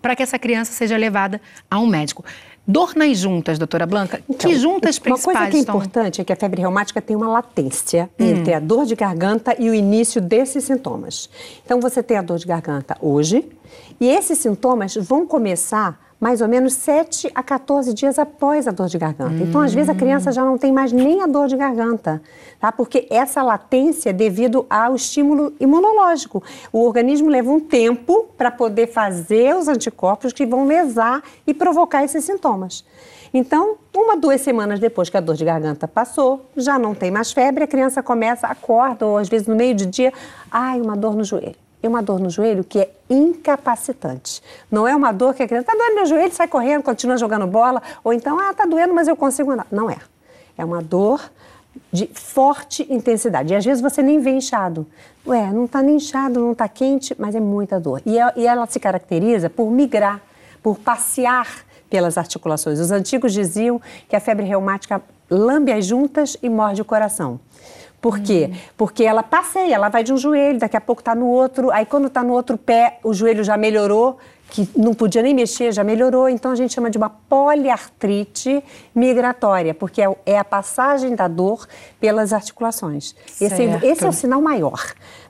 para 0.00 0.16
que 0.16 0.22
essa 0.22 0.38
criança 0.38 0.72
seja 0.72 0.96
levada 0.96 1.40
a 1.70 1.78
um 1.78 1.86
médico. 1.86 2.24
Dor 2.70 2.94
nas 2.94 3.18
juntas, 3.18 3.58
doutora 3.58 3.84
Blanca. 3.84 4.22
Então, 4.28 4.48
que 4.48 4.56
juntas 4.56 4.96
principais 4.96 5.26
Uma 5.26 5.34
coisa 5.34 5.50
que 5.50 5.56
é 5.56 5.60
estão... 5.60 5.74
importante 5.74 6.20
é 6.20 6.24
que 6.24 6.32
a 6.32 6.36
febre 6.36 6.60
reumática 6.60 7.02
tem 7.02 7.16
uma 7.16 7.28
latência 7.28 8.08
hum. 8.18 8.24
entre 8.24 8.54
a 8.54 8.60
dor 8.60 8.86
de 8.86 8.94
garganta 8.94 9.56
e 9.58 9.68
o 9.68 9.74
início 9.74 10.20
desses 10.20 10.64
sintomas. 10.64 11.28
Então, 11.64 11.80
você 11.80 12.00
tem 12.00 12.16
a 12.16 12.22
dor 12.22 12.38
de 12.38 12.46
garganta 12.46 12.96
hoje 13.00 13.44
e 14.00 14.08
esses 14.08 14.38
sintomas 14.38 14.94
vão 14.94 15.26
começar 15.26 16.09
mais 16.20 16.42
ou 16.42 16.48
menos 16.48 16.74
7 16.74 17.32
a 17.34 17.42
14 17.42 17.94
dias 17.94 18.18
após 18.18 18.68
a 18.68 18.70
dor 18.70 18.88
de 18.88 18.98
garganta. 18.98 19.32
Hum. 19.32 19.46
Então, 19.48 19.60
às 19.62 19.72
vezes, 19.72 19.88
a 19.88 19.94
criança 19.94 20.30
já 20.30 20.44
não 20.44 20.58
tem 20.58 20.70
mais 20.70 20.92
nem 20.92 21.22
a 21.22 21.26
dor 21.26 21.48
de 21.48 21.56
garganta, 21.56 22.22
tá? 22.60 22.70
Porque 22.70 23.06
essa 23.08 23.42
latência 23.42 24.10
é 24.10 24.12
devido 24.12 24.66
ao 24.68 24.94
estímulo 24.94 25.54
imunológico. 25.58 26.42
O 26.70 26.84
organismo 26.84 27.30
leva 27.30 27.50
um 27.50 27.58
tempo 27.58 28.26
para 28.36 28.50
poder 28.50 28.88
fazer 28.88 29.56
os 29.56 29.66
anticorpos 29.66 30.32
que 30.32 30.44
vão 30.44 30.66
lesar 30.66 31.22
e 31.46 31.54
provocar 31.54 32.04
esses 32.04 32.22
sintomas. 32.22 32.84
Então, 33.32 33.76
uma, 33.96 34.16
duas 34.16 34.40
semanas 34.40 34.78
depois 34.78 35.08
que 35.08 35.16
a 35.16 35.20
dor 35.20 35.36
de 35.36 35.44
garganta 35.44 35.88
passou, 35.88 36.44
já 36.56 36.78
não 36.78 36.94
tem 36.94 37.10
mais 37.10 37.32
febre, 37.32 37.64
a 37.64 37.66
criança 37.66 38.02
começa, 38.02 38.46
acorda, 38.48 39.06
ou 39.06 39.16
às 39.16 39.28
vezes 39.28 39.46
no 39.46 39.54
meio 39.54 39.74
do 39.74 39.86
dia, 39.86 40.12
ai, 40.50 40.80
uma 40.80 40.96
dor 40.96 41.14
no 41.14 41.24
joelho 41.24 41.69
é 41.82 41.88
uma 41.88 42.02
dor 42.02 42.20
no 42.20 42.30
joelho 42.30 42.62
que 42.62 42.78
é 42.78 42.90
incapacitante. 43.08 44.42
Não 44.70 44.86
é 44.86 44.94
uma 44.94 45.12
dor 45.12 45.34
que 45.34 45.42
a 45.42 45.48
criança 45.48 45.70
está 45.70 45.78
doendo 45.78 45.94
meu 45.94 46.06
joelho, 46.06 46.32
sai 46.32 46.48
correndo, 46.48 46.82
continua 46.82 47.16
jogando 47.16 47.46
bola, 47.46 47.82
ou 48.04 48.12
então, 48.12 48.38
ah, 48.38 48.50
está 48.50 48.66
doendo, 48.66 48.94
mas 48.94 49.08
eu 49.08 49.16
consigo 49.16 49.50
andar. 49.50 49.66
Não 49.70 49.90
é. 49.90 49.98
É 50.56 50.64
uma 50.64 50.82
dor 50.82 51.30
de 51.92 52.08
forte 52.12 52.86
intensidade. 52.90 53.52
E 53.52 53.56
às 53.56 53.64
vezes 53.64 53.80
você 53.80 54.02
nem 54.02 54.20
vê 54.20 54.30
inchado. 54.30 54.86
Ué, 55.26 55.50
não 55.52 55.64
está 55.64 55.82
nem 55.82 55.96
inchado, 55.96 56.40
não 56.40 56.52
está 56.52 56.68
quente, 56.68 57.14
mas 57.18 57.34
é 57.34 57.40
muita 57.40 57.80
dor. 57.80 58.02
E, 58.04 58.18
é, 58.18 58.32
e 58.36 58.46
ela 58.46 58.66
se 58.66 58.78
caracteriza 58.78 59.48
por 59.50 59.70
migrar, 59.70 60.20
por 60.62 60.78
passear 60.78 61.64
pelas 61.88 62.16
articulações. 62.16 62.78
Os 62.78 62.90
antigos 62.90 63.32
diziam 63.32 63.80
que 64.08 64.14
a 64.14 64.20
febre 64.20 64.46
reumática 64.46 65.02
lambe 65.28 65.72
as 65.72 65.84
juntas 65.86 66.36
e 66.42 66.48
morde 66.48 66.80
o 66.80 66.84
coração. 66.84 67.40
Por 68.00 68.18
quê? 68.20 68.48
Uhum. 68.50 68.58
Porque 68.76 69.04
ela 69.04 69.22
passeia, 69.22 69.74
ela 69.74 69.88
vai 69.88 70.02
de 70.02 70.12
um 70.12 70.16
joelho, 70.16 70.58
daqui 70.58 70.76
a 70.76 70.80
pouco 70.80 71.00
está 71.00 71.14
no 71.14 71.26
outro, 71.26 71.70
aí 71.70 71.84
quando 71.84 72.06
está 72.06 72.22
no 72.22 72.32
outro 72.32 72.56
pé, 72.56 72.98
o 73.04 73.12
joelho 73.12 73.44
já 73.44 73.56
melhorou, 73.56 74.18
que 74.50 74.68
não 74.76 74.92
podia 74.92 75.22
nem 75.22 75.34
mexer, 75.34 75.72
já 75.72 75.84
melhorou. 75.84 76.28
Então 76.28 76.50
a 76.50 76.54
gente 76.54 76.72
chama 76.74 76.90
de 76.90 76.98
uma 76.98 77.08
poliartrite 77.08 78.62
migratória, 78.94 79.74
porque 79.74 80.02
é, 80.02 80.16
é 80.26 80.38
a 80.38 80.44
passagem 80.44 81.14
da 81.14 81.28
dor 81.28 81.66
pelas 82.00 82.32
articulações. 82.32 83.14
Esse, 83.40 83.62
esse, 83.82 84.04
é 84.04 84.08
o 84.08 84.12
sinal 84.12 84.40
maior, 84.42 84.82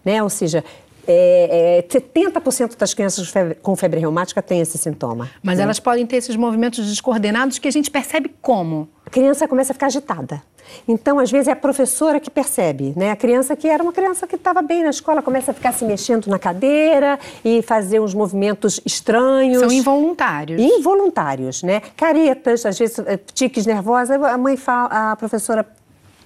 né? 0.05 0.23
Ou 0.23 0.31
seja, 0.31 0.65
é, 1.07 1.79
é, 1.79 1.83
70% 1.83 2.77
das 2.77 2.95
crianças 2.95 3.33
com 3.63 3.77
febre 3.77 4.01
reumática 4.01 4.43
têm 4.43 4.61
esse 4.61 4.79
sintoma. 4.79 5.31
Mas 5.43 5.59
né? 5.59 5.65
elas 5.65 5.81
podem 5.81 6.07
ter 6.07 6.17
esses 6.17 6.37
movimentos 6.37 6.87
descoordenados 6.87 7.59
que 7.59 7.69
a 7.69 7.71
gente 7.71 7.91
percebe 7.91 8.31
como? 8.41 8.89
A 9.05 9.11
criança 9.11 9.49
começa 9.49 9.73
a 9.73 9.75
ficar 9.75 9.87
agitada. 9.87 10.43
Então, 10.87 11.19
às 11.19 11.31
vezes, 11.31 11.49
é 11.49 11.53
a 11.53 11.57
professora 11.57 12.21
que 12.21 12.31
percebe, 12.31 12.93
né? 12.97 13.11
A 13.11 13.17
criança 13.17 13.57
que 13.57 13.69
era 13.69 13.83
uma 13.83 13.93
criança 13.93 14.27
que 14.27 14.37
estava 14.37 14.63
bem 14.63 14.83
na 14.83 14.91
escola 14.91 15.23
começa 15.23 15.51
a 15.51 15.55
ficar 15.55 15.73
se 15.73 15.85
mexendo 15.85 16.27
na 16.27 16.39
cadeira 16.39 17.19
e 17.45 17.63
fazer 17.63 18.01
uns 18.01 18.15
movimentos 18.15 18.81
estranhos. 18.85 19.59
São 19.59 19.73
involuntários. 19.73 20.61
Involuntários, 20.61 21.63
né? 21.63 21.81
Caretas, 21.97 22.65
às 22.65 22.79
vezes, 22.79 22.99
eh, 23.01 23.19
tiques 23.35 23.67
nervosos. 23.67 24.11
A 24.11 24.39
mãe 24.39 24.57
fala, 24.57 25.13
a 25.13 25.17
professora 25.17 25.67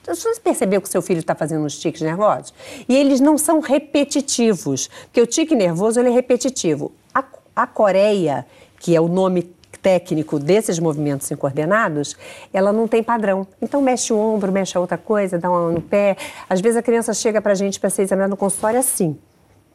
você 0.06 0.40
percebeu 0.40 0.80
que 0.80 0.88
seu 0.88 1.00
filho 1.00 1.20
está 1.20 1.34
fazendo 1.34 1.64
uns 1.64 1.78
tiques 1.78 2.02
nervosos? 2.02 2.52
E 2.88 2.96
eles 2.96 3.20
não 3.20 3.38
são 3.38 3.60
repetitivos, 3.60 4.88
porque 5.04 5.20
o 5.20 5.26
tique 5.26 5.54
nervoso 5.54 5.98
ele 5.98 6.10
é 6.10 6.12
repetitivo. 6.12 6.92
A, 7.14 7.24
a 7.56 7.66
Coreia, 7.66 8.46
que 8.78 8.94
é 8.94 9.00
o 9.00 9.08
nome 9.08 9.54
técnico 9.84 10.38
desses 10.38 10.78
movimentos 10.78 11.30
incoordenados, 11.30 12.16
ela 12.52 12.72
não 12.72 12.88
tem 12.88 13.02
padrão. 13.02 13.46
Então 13.60 13.82
mexe 13.82 14.12
o 14.12 14.18
ombro, 14.18 14.50
mexe 14.50 14.76
a 14.76 14.80
outra 14.80 14.96
coisa, 14.96 15.38
dá 15.38 15.50
uma 15.50 15.70
no 15.70 15.80
pé. 15.80 16.16
Às 16.48 16.60
vezes 16.60 16.78
a 16.78 16.82
criança 16.82 17.12
chega 17.12 17.40
para 17.42 17.52
a 17.52 17.54
gente 17.54 17.78
para 17.78 17.90
ser 17.90 18.02
examinada 18.02 18.30
no 18.30 18.36
consultório 18.36 18.80
assim, 18.80 19.18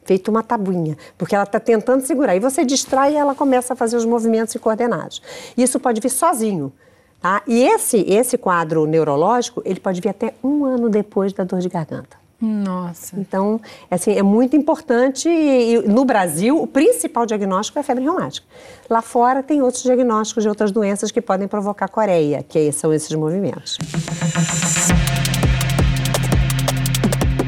feito 0.04 0.28
uma 0.28 0.42
tabuinha, 0.42 0.96
porque 1.16 1.34
ela 1.34 1.44
está 1.44 1.60
tentando 1.60 2.04
segurar. 2.04 2.34
E 2.34 2.40
você 2.40 2.64
distrai 2.64 3.14
e 3.14 3.16
ela 3.16 3.34
começa 3.36 3.72
a 3.72 3.76
fazer 3.76 3.96
os 3.96 4.04
movimentos 4.04 4.54
incoordenados. 4.54 5.22
Isso 5.56 5.78
pode 5.78 6.00
vir 6.00 6.10
sozinho. 6.10 6.72
Tá? 7.20 7.42
E 7.46 7.62
esse, 7.62 7.98
esse 8.08 8.38
quadro 8.38 8.86
neurológico, 8.86 9.62
ele 9.64 9.78
pode 9.78 10.00
vir 10.00 10.08
até 10.08 10.34
um 10.42 10.64
ano 10.64 10.88
depois 10.88 11.32
da 11.32 11.44
dor 11.44 11.60
de 11.60 11.68
garganta. 11.68 12.18
Nossa. 12.40 13.20
Então, 13.20 13.60
assim, 13.90 14.12
é 14.12 14.22
muito 14.22 14.56
importante. 14.56 15.28
E, 15.28 15.74
e, 15.74 15.78
no 15.82 16.06
Brasil, 16.06 16.60
o 16.60 16.66
principal 16.66 17.26
diagnóstico 17.26 17.78
é 17.78 17.80
a 17.80 17.84
febre 17.84 18.04
reumática. 18.04 18.46
Lá 18.88 19.02
fora, 19.02 19.42
tem 19.42 19.60
outros 19.60 19.82
diagnósticos 19.82 20.42
de 20.42 20.48
outras 20.48 20.72
doenças 20.72 21.10
que 21.10 21.20
podem 21.20 21.46
provocar 21.46 21.88
coreia, 21.88 22.42
que 22.42 22.72
são 22.72 22.94
esses 22.94 23.14
movimentos. 23.14 23.76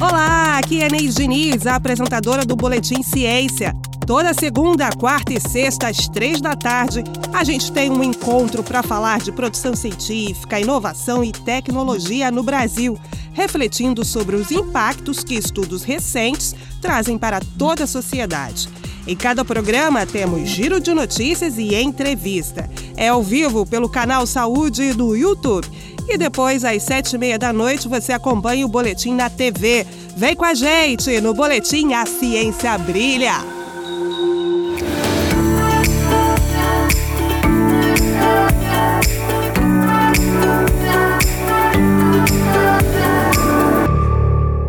Olá, 0.02 0.58
aqui 0.58 0.82
é 0.82 0.88
Neide 0.90 1.14
Diniz, 1.14 1.64
a 1.64 1.76
apresentadora 1.76 2.44
do 2.44 2.56
Boletim 2.56 3.04
Ciência. 3.04 3.72
Toda 4.04 4.34
segunda, 4.34 4.90
quarta 4.90 5.32
e 5.32 5.38
sexta, 5.40 5.86
às 5.86 6.08
três 6.08 6.40
da 6.40 6.56
tarde, 6.56 7.04
a 7.32 7.44
gente 7.44 7.70
tem 7.70 7.88
um 7.88 8.02
encontro 8.02 8.64
para 8.64 8.82
falar 8.82 9.20
de 9.20 9.30
produção 9.30 9.76
científica, 9.76 10.58
inovação 10.58 11.22
e 11.22 11.30
tecnologia 11.30 12.32
no 12.32 12.42
Brasil, 12.42 12.98
refletindo 13.32 14.04
sobre 14.04 14.34
os 14.34 14.50
impactos 14.50 15.22
que 15.22 15.36
estudos 15.36 15.84
recentes 15.84 16.52
trazem 16.80 17.16
para 17.16 17.38
toda 17.56 17.84
a 17.84 17.86
sociedade. 17.86 18.68
Em 19.06 19.14
cada 19.14 19.44
programa 19.44 20.04
temos 20.04 20.48
giro 20.48 20.80
de 20.80 20.92
notícias 20.92 21.58
e 21.58 21.76
entrevista. 21.76 22.68
É 22.96 23.08
ao 23.08 23.22
vivo 23.22 23.64
pelo 23.64 23.88
canal 23.88 24.26
Saúde 24.26 24.92
do 24.94 25.14
YouTube. 25.14 25.66
E 26.08 26.18
depois, 26.18 26.64
às 26.64 26.82
sete 26.82 27.14
e 27.14 27.18
meia 27.18 27.38
da 27.38 27.52
noite, 27.52 27.88
você 27.88 28.12
acompanha 28.12 28.66
o 28.66 28.68
Boletim 28.68 29.14
na 29.14 29.30
TV. 29.30 29.86
Vem 30.16 30.36
com 30.36 30.44
a 30.44 30.54
gente 30.54 31.20
no 31.20 31.32
Boletim 31.32 31.94
A 31.94 32.04
Ciência 32.04 32.76
Brilha. 32.78 33.62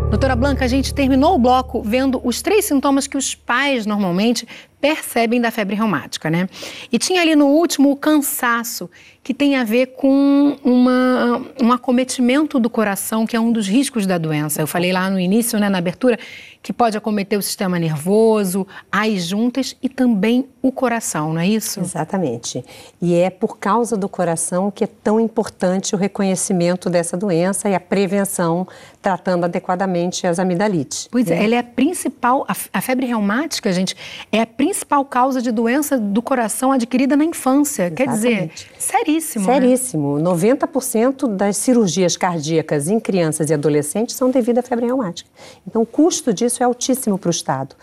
Doutora 0.10 0.36
Blanca, 0.36 0.63
a 0.63 0.68
gente 0.68 0.94
terminou 0.94 1.36
o 1.36 1.40
bloco 1.40 1.82
vendo 1.82 2.22
os 2.24 2.42
três 2.42 2.66
sintomas 2.66 3.08
que 3.08 3.18
os 3.18 3.36
pais 3.36 3.86
normalmente 3.86 4.48
percebem 4.84 5.40
da 5.40 5.50
febre 5.50 5.78
reumática, 5.78 6.30
né? 6.30 6.50
E 6.92 7.00
tinha 7.00 7.22
ali 7.22 7.38
no 7.38 7.48
último 7.48 7.90
o 7.90 7.96
cansaço, 7.96 8.90
que 9.24 9.34
tem 9.34 9.56
a 9.56 9.63
ver 9.63 9.96
com 9.96 10.58
uma, 10.62 11.42
um 11.62 11.72
acometimento 11.72 12.60
do 12.60 12.70
coração, 12.70 13.25
que 13.25 13.34
é 13.34 13.40
um 13.40 13.54
dos 13.54 13.66
riscos 13.66 14.06
da 14.06 14.18
doença. 14.18 14.62
Eu 14.62 14.68
falei 14.68 14.92
lá 14.92 15.10
no 15.10 15.18
início, 15.18 15.58
né, 15.58 15.70
na 15.70 15.78
abertura, 15.78 16.20
que 16.62 16.74
pode 16.74 16.98
acometer 16.98 17.40
o 17.40 17.42
sistema 17.42 17.80
nervoso, 17.80 18.68
as 18.92 19.25
juntas 19.25 19.75
e 19.82 19.88
também 19.88 20.46
o 20.62 20.72
coração, 20.72 21.34
não 21.34 21.42
é 21.42 21.48
isso? 21.48 21.80
Exatamente. 21.80 22.63
E 23.02 23.16
é 23.16 23.30
por 23.30 23.58
causa 23.58 23.98
do 23.98 24.08
coração 24.10 24.70
que 24.70 24.84
é 24.84 24.88
tão 24.88 25.20
importante 25.20 25.96
o 25.96 25.98
reconhecimento 25.98 26.90
dessa 26.90 27.16
doença 27.18 27.70
e 27.70 27.75
a 27.75 27.80
prevenção, 27.80 28.68
tratando 29.02 29.44
adequadamente 29.46 30.25
as 30.25 30.40
amidalites. 30.40 31.08
Pois 31.12 31.30
é, 31.30 31.36
né? 31.36 31.46
ela 31.46 31.56
é 31.56 31.58
a 31.60 31.63
principal, 31.63 32.46
a, 32.48 32.56
a 32.74 32.82
febre 32.82 33.06
reumática, 33.06 33.72
gente, 33.72 33.96
é 34.32 34.42
a 34.42 34.46
principal 34.46 34.73
causa 35.10 35.42
de 35.42 35.51
doença 35.51 35.98
do 35.98 36.22
coração 36.22 36.72
adquirida 36.72 37.15
na 37.15 37.24
infância. 37.24 37.84
Exatamente. 37.84 37.96
Quer 37.96 38.13
dizer, 38.13 38.51
seríssimo. 38.80 39.48
Né? 39.48 39.53
Seríssimo. 39.53 40.20
Né? 40.20 40.24
90% 40.24 41.27
das 41.27 41.58
cirurgias 41.58 42.18
cardíacas 42.18 42.88
em 42.88 43.00
crianças 43.00 43.50
e 43.50 43.53
adolescentes 43.53 44.15
são 44.15 44.30
devido 44.30 44.60
à 44.60 44.62
febre 44.62 44.86
reumática. 44.86 45.30
Então, 45.68 45.82
o 45.82 45.86
custo 45.86 46.34
disso 46.34 46.62
é 46.62 46.65
altíssimo 46.65 47.18
para 47.18 47.30
o 47.30 47.32
Estado. 47.32 47.75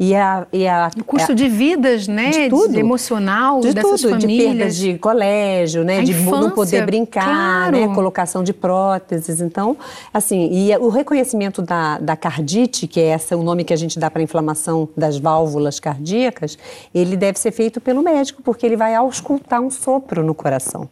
E, 0.00 0.14
a, 0.14 0.46
e 0.52 0.66
a, 0.68 0.90
o 0.96 1.02
custo 1.02 1.32
a, 1.32 1.34
de 1.34 1.48
vidas, 1.48 2.06
né? 2.06 2.30
De 2.30 2.48
tudo. 2.48 2.72
De 2.72 2.78
emocional 2.78 3.60
de 3.60 3.72
dessas 3.72 4.00
tudo, 4.00 4.10
famílias. 4.10 4.28
De 4.28 4.56
perdas 4.56 4.76
de 4.76 4.98
colégio, 4.98 5.84
né? 5.84 5.98
A 5.98 6.04
de 6.04 6.12
infância, 6.12 6.40
não 6.40 6.50
poder 6.50 6.86
brincar, 6.86 7.24
claro. 7.24 7.88
né? 7.88 7.94
Colocação 7.94 8.44
de 8.44 8.52
próteses. 8.52 9.40
Então, 9.40 9.76
assim, 10.14 10.50
e 10.52 10.76
o 10.76 10.88
reconhecimento 10.88 11.60
da, 11.60 11.98
da 11.98 12.16
cardite, 12.16 12.86
que 12.86 13.00
é 13.00 13.06
essa, 13.08 13.36
o 13.36 13.42
nome 13.42 13.64
que 13.64 13.72
a 13.72 13.76
gente 13.76 13.98
dá 13.98 14.08
para 14.08 14.20
a 14.20 14.22
inflamação 14.22 14.88
das 14.96 15.18
válvulas 15.18 15.80
cardíacas, 15.80 16.37
ele 16.94 17.16
deve 17.16 17.38
ser 17.38 17.50
feito 17.50 17.80
pelo 17.80 18.02
médico, 18.02 18.42
porque 18.42 18.64
ele 18.64 18.76
vai 18.76 18.94
auscultar 18.94 19.60
um 19.60 19.70
sopro 19.70 20.22
no 20.22 20.34
coração. 20.34 20.88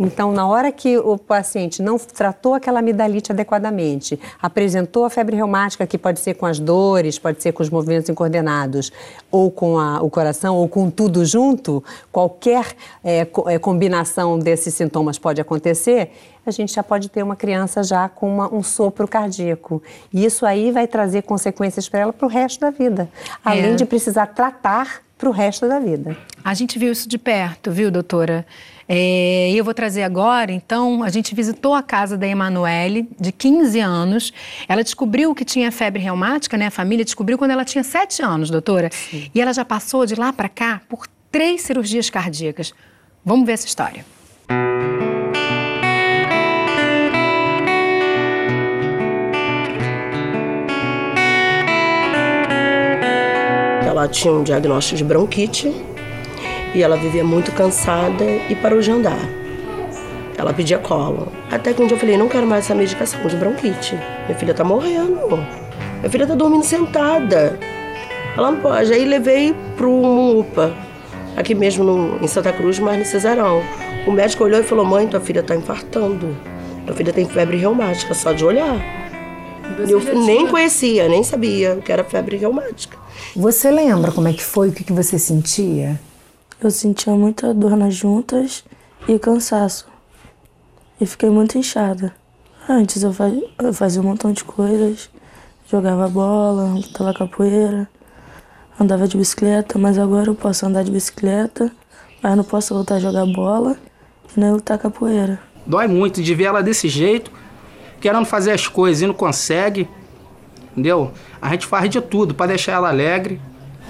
Então, 0.00 0.32
na 0.32 0.48
hora 0.48 0.72
que 0.72 0.96
o 0.96 1.18
paciente 1.18 1.82
não 1.82 1.98
tratou 1.98 2.54
aquela 2.54 2.78
amidalite 2.78 3.30
adequadamente, 3.30 4.18
apresentou 4.40 5.04
a 5.04 5.10
febre 5.10 5.36
reumática, 5.36 5.86
que 5.86 5.98
pode 5.98 6.20
ser 6.20 6.34
com 6.34 6.46
as 6.46 6.58
dores, 6.58 7.18
pode 7.18 7.42
ser 7.42 7.52
com 7.52 7.62
os 7.62 7.68
movimentos 7.68 8.08
incoordenados, 8.08 8.90
ou 9.30 9.50
com 9.50 9.78
a, 9.78 10.00
o 10.00 10.08
coração, 10.08 10.56
ou 10.56 10.66
com 10.66 10.90
tudo 10.90 11.22
junto, 11.26 11.84
qualquer 12.10 12.74
é, 13.04 13.26
é, 13.46 13.58
combinação 13.58 14.38
desses 14.38 14.72
sintomas 14.72 15.18
pode 15.18 15.38
acontecer, 15.38 16.12
a 16.46 16.50
gente 16.50 16.72
já 16.72 16.82
pode 16.82 17.10
ter 17.10 17.22
uma 17.22 17.36
criança 17.36 17.82
já 17.82 18.08
com 18.08 18.26
uma, 18.26 18.54
um 18.54 18.62
sopro 18.62 19.06
cardíaco. 19.06 19.82
E 20.10 20.24
isso 20.24 20.46
aí 20.46 20.72
vai 20.72 20.86
trazer 20.86 21.22
consequências 21.22 21.86
para 21.90 22.00
ela 22.00 22.12
para 22.12 22.26
o 22.26 22.30
resto 22.30 22.60
da 22.60 22.70
vida, 22.70 23.06
além 23.44 23.72
é. 23.72 23.74
de 23.74 23.84
precisar 23.84 24.28
tratar 24.28 25.02
para 25.20 25.28
o 25.28 25.32
resto 25.32 25.68
da 25.68 25.78
vida. 25.78 26.16
A 26.42 26.54
gente 26.54 26.78
viu 26.78 26.90
isso 26.90 27.06
de 27.06 27.18
perto, 27.18 27.70
viu, 27.70 27.90
doutora? 27.90 28.46
É, 28.88 29.52
eu 29.52 29.62
vou 29.62 29.74
trazer 29.74 30.02
agora, 30.02 30.50
então, 30.50 31.04
a 31.04 31.10
gente 31.10 31.34
visitou 31.34 31.74
a 31.74 31.82
casa 31.82 32.16
da 32.16 32.26
Emanuele, 32.26 33.06
de 33.20 33.30
15 33.30 33.78
anos. 33.78 34.32
Ela 34.66 34.82
descobriu 34.82 35.32
que 35.34 35.44
tinha 35.44 35.70
febre 35.70 36.02
reumática, 36.02 36.56
né? 36.56 36.66
A 36.66 36.70
família 36.70 37.04
descobriu 37.04 37.36
quando 37.36 37.50
ela 37.50 37.64
tinha 37.64 37.84
7 37.84 38.22
anos, 38.22 38.50
doutora. 38.50 38.88
Sim. 38.90 39.30
E 39.34 39.40
ela 39.40 39.52
já 39.52 39.64
passou 39.64 40.06
de 40.06 40.14
lá 40.14 40.32
para 40.32 40.48
cá 40.48 40.80
por 40.88 41.06
três 41.30 41.60
cirurgias 41.60 42.08
cardíacas. 42.08 42.72
Vamos 43.24 43.46
ver 43.46 43.52
essa 43.52 43.66
história. 43.66 44.04
Ela 54.00 54.08
tinha 54.08 54.32
um 54.32 54.42
diagnóstico 54.42 54.96
de 54.96 55.04
bronquite 55.04 55.70
e 56.74 56.82
ela 56.82 56.96
vivia 56.96 57.22
muito 57.22 57.52
cansada 57.52 58.24
e 58.48 58.54
parou 58.54 58.80
de 58.80 58.90
andar. 58.90 59.20
Ela 60.38 60.54
pedia 60.54 60.78
colo. 60.78 61.30
Até 61.50 61.74
que 61.74 61.82
um 61.82 61.86
dia 61.86 61.96
eu 61.96 62.00
falei, 62.00 62.16
não 62.16 62.26
quero 62.26 62.46
mais 62.46 62.64
essa 62.64 62.74
medicação 62.74 63.20
de 63.26 63.36
bronquite. 63.36 63.98
Minha 64.24 64.38
filha 64.38 64.54
tá 64.54 64.64
morrendo. 64.64 65.36
Minha 65.98 66.08
filha 66.08 66.26
tá 66.26 66.34
dormindo 66.34 66.64
sentada. 66.64 67.58
Ela 68.34 68.52
não 68.52 68.60
pode. 68.60 68.90
Aí 68.90 69.04
levei 69.04 69.54
pro 69.76 69.90
UPA, 70.38 70.72
aqui 71.36 71.54
mesmo 71.54 71.84
no, 71.84 72.24
em 72.24 72.26
Santa 72.26 72.54
Cruz, 72.54 72.78
mas 72.78 72.98
no 72.98 73.04
Cesarão. 73.04 73.62
O 74.06 74.12
médico 74.12 74.44
olhou 74.44 74.60
e 74.60 74.62
falou, 74.62 74.86
mãe, 74.86 75.06
tua 75.08 75.20
filha 75.20 75.42
tá 75.42 75.54
infartando. 75.54 76.34
Tua 76.86 76.96
filha 76.96 77.12
tem 77.12 77.26
febre 77.26 77.58
reumática, 77.58 78.14
só 78.14 78.32
de 78.32 78.46
olhar. 78.46 78.80
Eu 79.86 80.00
nem 80.24 80.46
conhecia, 80.46 81.06
nem 81.06 81.22
sabia 81.22 81.76
que 81.84 81.92
era 81.92 82.02
febre 82.02 82.38
reumática. 82.38 82.98
Você 83.36 83.70
lembra 83.70 84.10
como 84.12 84.28
é 84.28 84.32
que 84.32 84.42
foi, 84.42 84.68
o 84.68 84.72
que, 84.72 84.84
que 84.84 84.92
você 84.92 85.18
sentia? 85.18 86.00
Eu 86.62 86.70
sentia 86.70 87.14
muita 87.14 87.54
dor 87.54 87.76
nas 87.76 87.94
juntas 87.94 88.64
e 89.08 89.18
cansaço. 89.18 89.86
E 91.00 91.06
fiquei 91.06 91.30
muito 91.30 91.56
inchada. 91.56 92.12
Antes 92.68 93.02
eu 93.02 93.12
fazia, 93.72 94.00
um 94.00 94.04
montão 94.04 94.32
de 94.32 94.44
coisas. 94.44 95.08
Jogava 95.70 96.08
bola, 96.08 96.74
lutava 96.74 97.14
capoeira, 97.14 97.88
andava 98.78 99.06
de 99.06 99.16
bicicleta, 99.16 99.78
mas 99.78 99.98
agora 99.98 100.28
eu 100.28 100.34
posso 100.34 100.66
andar 100.66 100.82
de 100.82 100.90
bicicleta, 100.90 101.70
mas 102.20 102.36
não 102.36 102.44
posso 102.44 102.74
voltar 102.74 102.96
a 102.96 103.00
jogar 103.00 103.24
bola 103.26 103.76
e 104.36 104.40
nem 104.40 104.50
lutar 104.50 104.78
capoeira. 104.78 105.40
Dói 105.64 105.86
muito 105.86 106.22
de 106.22 106.34
ver 106.34 106.44
ela 106.44 106.62
desse 106.62 106.88
jeito, 106.88 107.30
querendo 108.00 108.24
fazer 108.24 108.50
as 108.50 108.66
coisas 108.66 109.00
e 109.02 109.06
não 109.06 109.14
consegue, 109.14 109.88
entendeu? 110.72 111.12
A 111.40 111.50
gente 111.50 111.66
faz 111.66 111.88
de 111.88 112.00
tudo 112.00 112.34
para 112.34 112.46
deixar 112.46 112.72
ela 112.72 112.88
alegre, 112.88 113.40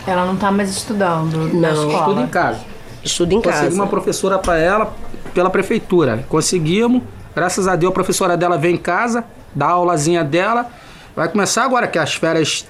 ela 0.07 0.25
não 0.25 0.35
está 0.35 0.51
mais 0.51 0.71
estudando 0.71 1.37
não, 1.53 1.61
na 1.61 1.71
escola? 1.73 1.99
Estuda 1.99 2.21
em 2.23 2.27
casa. 2.27 2.61
Estuda 3.03 3.35
em 3.35 3.41
casa. 3.41 3.57
Consegui 3.59 3.75
uma 3.75 3.87
professora 3.87 4.39
para 4.39 4.59
ela 4.59 4.93
pela 5.35 5.51
prefeitura. 5.51 6.25
Conseguimos. 6.29 7.03
Graças 7.35 7.69
a 7.69 7.77
Deus 7.77 7.91
a 7.91 7.95
professora 7.95 8.37
dela 8.37 8.59
vem 8.59 8.75
em 8.75 8.79
casa, 8.79 9.25
dá 9.55 9.67
a 9.67 9.73
aulazinha 9.73 10.25
dela. 10.25 10.67
Vai 11.15 11.29
começar 11.29 11.65
agora 11.65 11.87
que 11.87 11.99
as 11.99 12.15
férias 12.15 12.67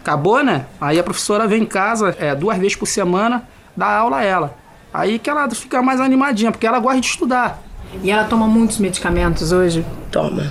acabou, 0.00 0.42
né? 0.42 0.66
Aí 0.80 0.98
a 0.98 1.02
professora 1.02 1.46
vem 1.46 1.62
em 1.62 1.66
casa 1.66 2.16
é, 2.18 2.34
duas 2.34 2.56
vezes 2.58 2.76
por 2.76 2.86
semana, 2.86 3.44
dá 3.76 3.86
aula 3.86 4.18
a 4.18 4.24
ela. 4.24 4.54
Aí 4.92 5.18
que 5.18 5.28
ela 5.28 5.48
fica 5.50 5.82
mais 5.82 6.00
animadinha, 6.00 6.50
porque 6.50 6.66
ela 6.66 6.78
gosta 6.78 7.00
de 7.00 7.06
estudar. 7.06 7.62
E 8.02 8.10
ela 8.10 8.24
toma 8.24 8.46
muitos 8.46 8.78
medicamentos 8.78 9.52
hoje? 9.52 9.84
Toma. 10.10 10.50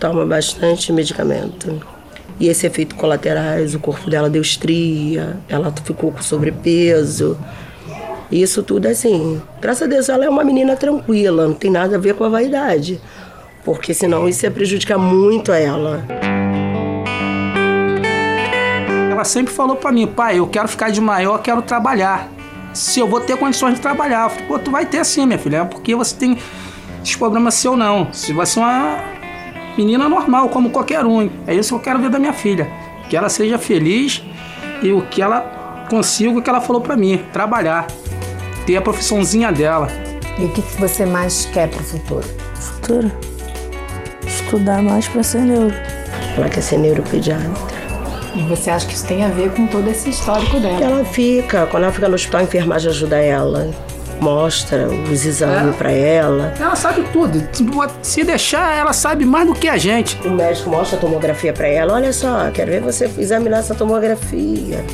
Toma 0.00 0.24
bastante 0.24 0.90
medicamento. 0.94 1.78
E 2.40 2.48
esse 2.48 2.66
efeito 2.66 2.94
colaterais, 2.94 3.74
o 3.74 3.78
corpo 3.78 4.08
dela 4.08 4.30
deu 4.30 4.40
estria, 4.40 5.36
ela 5.46 5.70
ficou 5.84 6.10
com 6.10 6.22
sobrepeso. 6.22 7.38
Isso 8.32 8.62
tudo 8.62 8.86
assim. 8.86 9.42
Graças 9.60 9.82
a 9.82 9.86
Deus 9.86 10.08
ela 10.08 10.24
é 10.24 10.28
uma 10.30 10.42
menina 10.42 10.74
tranquila, 10.74 11.46
não 11.46 11.52
tem 11.52 11.70
nada 11.70 11.96
a 11.96 11.98
ver 11.98 12.14
com 12.14 12.24
a 12.24 12.30
vaidade. 12.30 12.98
Porque 13.62 13.92
senão 13.92 14.26
isso 14.26 14.46
ia 14.46 14.50
prejudicar 14.50 14.96
muito 14.96 15.52
a 15.52 15.58
ela. 15.58 16.02
Ela 19.12 19.24
sempre 19.24 19.52
falou 19.52 19.76
para 19.76 19.92
mim, 19.92 20.06
pai, 20.06 20.38
eu 20.38 20.46
quero 20.46 20.66
ficar 20.66 20.90
de 20.90 21.00
maior, 21.02 21.42
quero 21.42 21.60
trabalhar. 21.60 22.26
Se 22.72 23.00
eu 23.00 23.06
vou 23.06 23.20
ter 23.20 23.36
condições 23.36 23.74
de 23.74 23.82
trabalhar, 23.82 24.24
eu 24.24 24.30
falei, 24.30 24.46
pô, 24.46 24.58
tu 24.58 24.70
vai 24.70 24.86
ter 24.86 25.04
sim, 25.04 25.26
minha 25.26 25.38
filha, 25.38 25.66
porque 25.66 25.94
você 25.94 26.16
tem 26.16 26.38
esses 27.02 27.16
problemas 27.16 27.52
seu 27.52 27.76
não. 27.76 28.10
Se 28.14 28.32
você 28.32 28.58
é 28.58 28.62
uma 28.62 29.19
menina 29.76 30.08
normal, 30.08 30.48
como 30.48 30.70
qualquer 30.70 31.04
um. 31.04 31.30
É 31.46 31.54
isso 31.54 31.70
que 31.70 31.74
eu 31.74 31.80
quero 31.80 31.98
ver 32.00 32.10
da 32.10 32.18
minha 32.18 32.32
filha. 32.32 32.68
Que 33.08 33.16
ela 33.16 33.28
seja 33.28 33.58
feliz 33.58 34.22
e 34.82 34.92
o 34.92 35.02
que 35.02 35.20
ela 35.20 35.86
consiga, 35.88 36.38
o 36.38 36.42
que 36.42 36.48
ela 36.48 36.60
falou 36.60 36.80
para 36.80 36.96
mim, 36.96 37.20
trabalhar, 37.32 37.86
ter 38.66 38.76
a 38.76 38.82
profissãozinha 38.82 39.50
dela. 39.50 39.88
E 40.38 40.44
o 40.44 40.48
que 40.48 40.60
você 40.78 41.04
mais 41.04 41.46
quer 41.46 41.68
pro 41.68 41.82
futuro? 41.82 42.26
Futuro? 42.54 43.10
Estudar 44.26 44.82
mais 44.82 45.08
para 45.08 45.22
ser 45.22 45.40
neuro. 45.40 45.74
Ela 46.36 46.48
quer 46.48 46.62
ser 46.62 46.78
neuropediatra. 46.78 47.50
E 48.34 48.42
você 48.42 48.70
acha 48.70 48.86
que 48.86 48.94
isso 48.94 49.06
tem 49.06 49.24
a 49.24 49.28
ver 49.28 49.50
com 49.50 49.66
todo 49.66 49.88
esse 49.88 50.10
histórico 50.10 50.60
dela? 50.60 50.80
Ela 50.80 51.04
fica, 51.04 51.66
quando 51.66 51.82
ela 51.82 51.92
fica 51.92 52.08
no 52.08 52.14
hospital, 52.14 52.40
a 52.40 52.44
enfermagem 52.44 52.90
ajuda 52.90 53.18
ela, 53.18 53.70
mostra 54.20 54.88
os 54.88 55.24
exames 55.24 55.74
é. 55.74 55.78
para 55.78 55.90
ela. 55.90 56.54
Ela 56.58 56.76
sabe 56.76 57.02
tudo. 57.12 57.42
Se 58.02 58.22
deixar, 58.22 58.76
ela 58.76 58.92
sabe 58.92 59.24
mais 59.24 59.46
do 59.46 59.54
que 59.54 59.68
a 59.68 59.76
gente. 59.76 60.16
O 60.26 60.30
médico 60.30 60.70
mostra 60.70 60.98
a 60.98 61.00
tomografia 61.00 61.52
para 61.52 61.66
ela. 61.66 61.94
Olha 61.94 62.12
só, 62.12 62.50
quero 62.52 62.70
ver 62.70 62.80
você 62.80 63.10
examinar 63.18 63.58
essa 63.58 63.74
tomografia. 63.74 64.84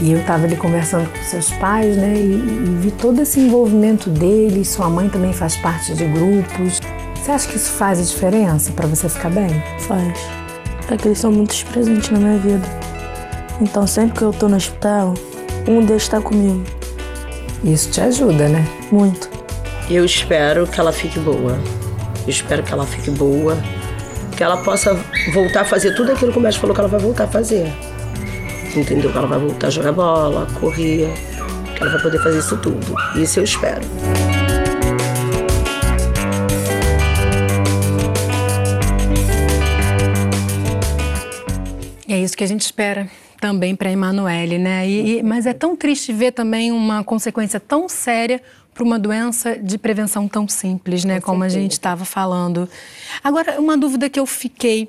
E 0.00 0.12
eu 0.12 0.20
estava 0.20 0.44
ali 0.44 0.56
conversando 0.56 1.08
com 1.10 1.22
seus 1.24 1.50
pais, 1.54 1.96
né? 1.96 2.14
E, 2.14 2.32
e 2.32 2.78
vi 2.80 2.90
todo 2.90 3.20
esse 3.20 3.38
envolvimento 3.38 4.08
deles. 4.08 4.68
Sua 4.68 4.88
mãe 4.88 5.08
também 5.08 5.32
faz 5.32 5.56
parte 5.56 5.92
de 5.94 6.06
grupos. 6.06 6.80
Você 7.14 7.30
acha 7.32 7.48
que 7.48 7.56
isso 7.56 7.72
faz 7.72 7.98
a 7.98 8.02
diferença 8.02 8.72
para 8.72 8.86
você 8.86 9.08
ficar 9.08 9.30
bem? 9.30 9.62
Faz. 9.80 10.18
É 10.90 10.96
que 10.96 11.06
eles 11.06 11.18
são 11.18 11.30
muito 11.30 11.54
presentes 11.66 12.10
na 12.10 12.18
minha 12.18 12.38
vida. 12.38 12.66
Então, 13.60 13.86
sempre 13.86 14.18
que 14.18 14.24
eu 14.24 14.32
tô 14.32 14.48
no 14.48 14.56
hospital, 14.56 15.12
um 15.68 15.84
deles 15.84 16.04
está 16.04 16.20
comigo. 16.20 16.64
Isso 17.64 17.90
te 17.90 18.00
ajuda, 18.00 18.48
né? 18.48 18.66
Muito. 18.90 19.28
Eu 19.90 20.04
espero 20.04 20.66
que 20.66 20.80
ela 20.80 20.92
fique 20.92 21.18
boa. 21.18 21.58
Eu 22.22 22.28
espero 22.28 22.62
que 22.62 22.72
ela 22.72 22.86
fique 22.86 23.10
boa. 23.10 23.56
Que 24.36 24.42
ela 24.42 24.58
possa 24.58 24.94
voltar 25.32 25.62
a 25.62 25.64
fazer 25.64 25.94
tudo 25.94 26.12
aquilo 26.12 26.32
que 26.32 26.38
o 26.38 26.40
médico 26.40 26.62
falou 26.62 26.74
que 26.74 26.80
ela 26.80 26.88
vai 26.88 27.00
voltar 27.00 27.24
a 27.24 27.28
fazer 27.28 27.70
entendeu? 28.78 29.10
Que 29.10 29.18
ela 29.18 29.26
vai 29.26 29.38
voltar 29.38 29.66
a 29.66 29.70
jogar 29.70 29.92
bola, 29.92 30.46
correr, 30.58 31.12
que 31.74 31.82
ela 31.82 31.92
vai 31.92 32.02
poder 32.02 32.22
fazer 32.22 32.38
isso 32.38 32.56
tudo. 32.58 32.94
Isso 33.16 33.40
eu 33.40 33.44
espero. 33.44 33.82
É 42.08 42.18
isso 42.18 42.36
que 42.36 42.44
a 42.44 42.46
gente 42.46 42.62
espera 42.62 43.08
também 43.40 43.74
para 43.74 43.88
a 43.88 43.92
Emanuele, 43.92 44.58
né? 44.58 44.86
E, 44.88 45.18
e, 45.18 45.22
mas 45.22 45.46
é 45.46 45.52
tão 45.52 45.74
triste 45.74 46.12
ver 46.12 46.32
também 46.32 46.70
uma 46.70 47.02
consequência 47.02 47.58
tão 47.58 47.88
séria 47.88 48.40
para 48.74 48.84
uma 48.84 48.98
doença 48.98 49.56
de 49.56 49.78
prevenção 49.78 50.28
tão 50.28 50.46
simples, 50.46 51.04
né? 51.04 51.20
Com 51.20 51.32
Como 51.32 51.44
a 51.44 51.48
gente 51.48 51.72
estava 51.72 52.04
falando. 52.04 52.68
Agora, 53.24 53.60
uma 53.60 53.76
dúvida 53.76 54.08
que 54.08 54.20
eu 54.20 54.26
fiquei. 54.26 54.88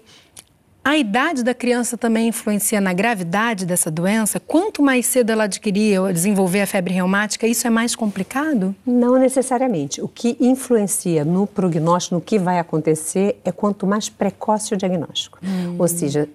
A 0.83 0.97
idade 0.97 1.43
da 1.43 1.53
criança 1.53 1.95
também 1.95 2.29
influencia 2.29 2.81
na 2.81 2.91
gravidade 2.91 3.67
dessa 3.67 3.91
doença? 3.91 4.39
Quanto 4.39 4.81
mais 4.81 5.05
cedo 5.05 5.29
ela 5.29 5.43
adquirir 5.43 6.01
ou 6.01 6.11
desenvolver 6.11 6.61
a 6.61 6.65
febre 6.65 6.91
reumática, 6.91 7.45
isso 7.45 7.67
é 7.67 7.69
mais 7.69 7.95
complicado? 7.95 8.75
Não 8.83 9.19
necessariamente. 9.19 10.01
O 10.01 10.07
que 10.07 10.35
influencia 10.39 11.23
no 11.23 11.45
prognóstico, 11.45 12.15
no 12.15 12.21
que 12.21 12.39
vai 12.39 12.57
acontecer, 12.57 13.39
é 13.45 13.51
quanto 13.51 13.85
mais 13.85 14.09
precoce 14.09 14.73
o 14.73 14.77
diagnóstico. 14.77 15.37
Hum. 15.43 15.75
Ou 15.77 15.87
seja, 15.87 16.27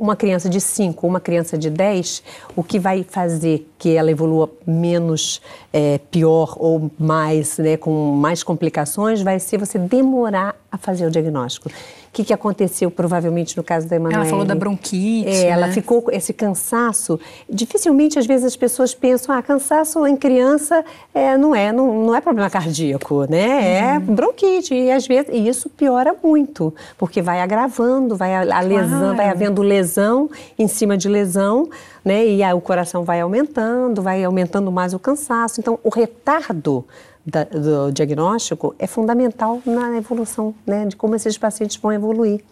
uma 0.00 0.16
criança 0.16 0.48
de 0.48 0.60
5 0.60 1.06
ou 1.06 1.08
uma 1.08 1.20
criança 1.20 1.56
de 1.56 1.70
10, 1.70 2.24
o 2.56 2.64
que 2.64 2.80
vai 2.80 3.06
fazer 3.08 3.70
que 3.78 3.94
ela 3.94 4.10
evolua 4.10 4.50
menos 4.66 5.40
é, 5.72 5.98
pior 6.10 6.56
ou 6.58 6.90
mais, 6.98 7.56
né, 7.58 7.76
com 7.76 8.16
mais 8.16 8.42
complicações, 8.42 9.22
vai 9.22 9.38
ser 9.38 9.58
você 9.58 9.78
demorar 9.78 10.56
a 10.72 10.76
fazer 10.76 11.06
o 11.06 11.10
diagnóstico. 11.10 11.70
O 12.12 12.14
que, 12.14 12.24
que 12.24 12.34
aconteceu 12.34 12.90
provavelmente 12.90 13.56
no 13.56 13.64
caso 13.64 13.88
da 13.88 13.96
Emanuele? 13.96 14.20
Ela 14.20 14.28
falou 14.28 14.44
da 14.44 14.54
bronquite. 14.54 15.30
É, 15.30 15.44
né? 15.44 15.48
ela 15.48 15.68
ficou 15.68 16.02
com 16.02 16.10
esse 16.10 16.34
cansaço. 16.34 17.18
Dificilmente, 17.48 18.18
às 18.18 18.26
vezes, 18.26 18.44
as 18.44 18.54
pessoas 18.54 18.94
pensam, 18.94 19.34
ah, 19.34 19.42
cansaço 19.42 20.06
em 20.06 20.14
criança 20.14 20.84
é, 21.14 21.38
não, 21.38 21.54
é, 21.54 21.72
não, 21.72 22.04
não 22.04 22.14
é 22.14 22.20
problema 22.20 22.50
cardíaco, 22.50 23.24
né? 23.30 23.78
É 23.78 23.98
uhum. 23.98 24.14
bronquite. 24.14 24.74
E 24.74 24.90
às 24.90 25.06
vezes 25.06 25.30
e 25.32 25.48
isso 25.48 25.70
piora 25.70 26.14
muito, 26.22 26.74
porque 26.98 27.22
vai 27.22 27.40
agravando, 27.40 28.14
vai 28.14 28.34
a, 28.34 28.58
a 28.58 28.60
lesão, 28.60 29.16
vai 29.16 29.30
havendo 29.30 29.62
lesão 29.62 30.28
em 30.58 30.68
cima 30.68 30.98
de 30.98 31.08
lesão, 31.08 31.70
né? 32.04 32.26
E 32.26 32.42
aí 32.42 32.52
o 32.52 32.60
coração 32.60 33.04
vai 33.04 33.22
aumentando, 33.22 34.02
vai 34.02 34.22
aumentando 34.22 34.70
mais 34.70 34.92
o 34.92 34.98
cansaço. 34.98 35.60
Então, 35.60 35.78
o 35.82 35.88
retardo 35.88 36.84
da, 37.24 37.44
do 37.44 37.92
diagnóstico 37.92 38.74
é 38.78 38.86
fundamental 38.86 39.60
na 39.64 39.96
evolução, 39.96 40.54
né, 40.66 40.86
de 40.86 40.96
como 40.96 41.14
esses 41.14 41.38
pacientes 41.38 41.76
vão 41.76 41.92
evoluir. 41.92 42.42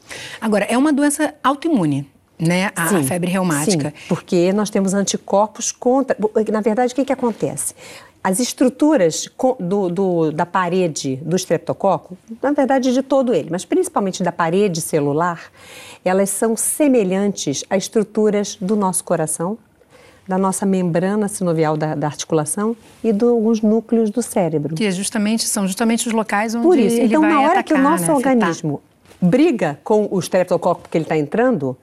Agora, 0.40 0.64
é 0.64 0.78
uma 0.78 0.92
doença 0.92 1.34
autoimune, 1.42 2.08
né, 2.38 2.70
a, 2.74 2.88
sim, 2.88 3.04
febre 3.04 3.30
reumática. 3.30 3.90
Sim, 3.90 4.04
porque 4.08 4.52
nós 4.52 4.70
temos 4.70 4.94
anticorpos 4.94 5.72
contra. 5.72 6.16
Na 6.50 6.60
verdade, 6.60 6.92
o 6.92 6.96
que, 6.96 7.04
que 7.04 7.12
acontece? 7.12 7.74
As 8.22 8.38
estruturas 8.38 9.30
do, 9.58 9.88
do, 9.88 10.30
da 10.30 10.44
parede 10.44 11.16
do 11.16 11.34
estreptococo, 11.34 12.18
na 12.42 12.52
verdade 12.52 12.92
de 12.92 13.02
todo 13.02 13.32
ele, 13.32 13.48
mas 13.50 13.64
principalmente 13.64 14.22
da 14.22 14.30
parede 14.30 14.82
celular, 14.82 15.50
elas 16.04 16.28
são 16.28 16.54
semelhantes 16.54 17.64
a 17.70 17.78
estruturas 17.78 18.56
do 18.60 18.76
nosso 18.76 19.02
coração, 19.04 19.56
da 20.26 20.38
nossa 20.38 20.64
membrana 20.64 21.28
sinovial 21.28 21.76
da, 21.76 21.94
da 21.94 22.06
articulação 22.06 22.76
e 23.02 23.12
de 23.12 23.24
alguns 23.24 23.60
núcleos 23.60 24.10
do 24.10 24.22
cérebro. 24.22 24.74
Que 24.74 24.84
é 24.84 24.90
justamente, 24.90 25.46
são 25.46 25.66
justamente 25.66 26.06
os 26.06 26.12
locais 26.12 26.54
onde 26.54 26.66
Por 26.66 26.78
isso, 26.78 26.96
ele 26.96 27.06
então 27.06 27.20
vai 27.20 27.30
na 27.30 27.40
hora 27.40 27.60
atacar, 27.60 27.64
que 27.64 27.74
o 27.74 27.78
nosso 27.78 28.06
né, 28.06 28.12
organismo 28.12 28.82
briga 29.20 29.78
com 29.84 30.08
o 30.10 30.18
estreptococo 30.18 30.82
porque 30.82 30.96
ele 30.96 31.04
está 31.04 31.16
entrando, 31.16 31.76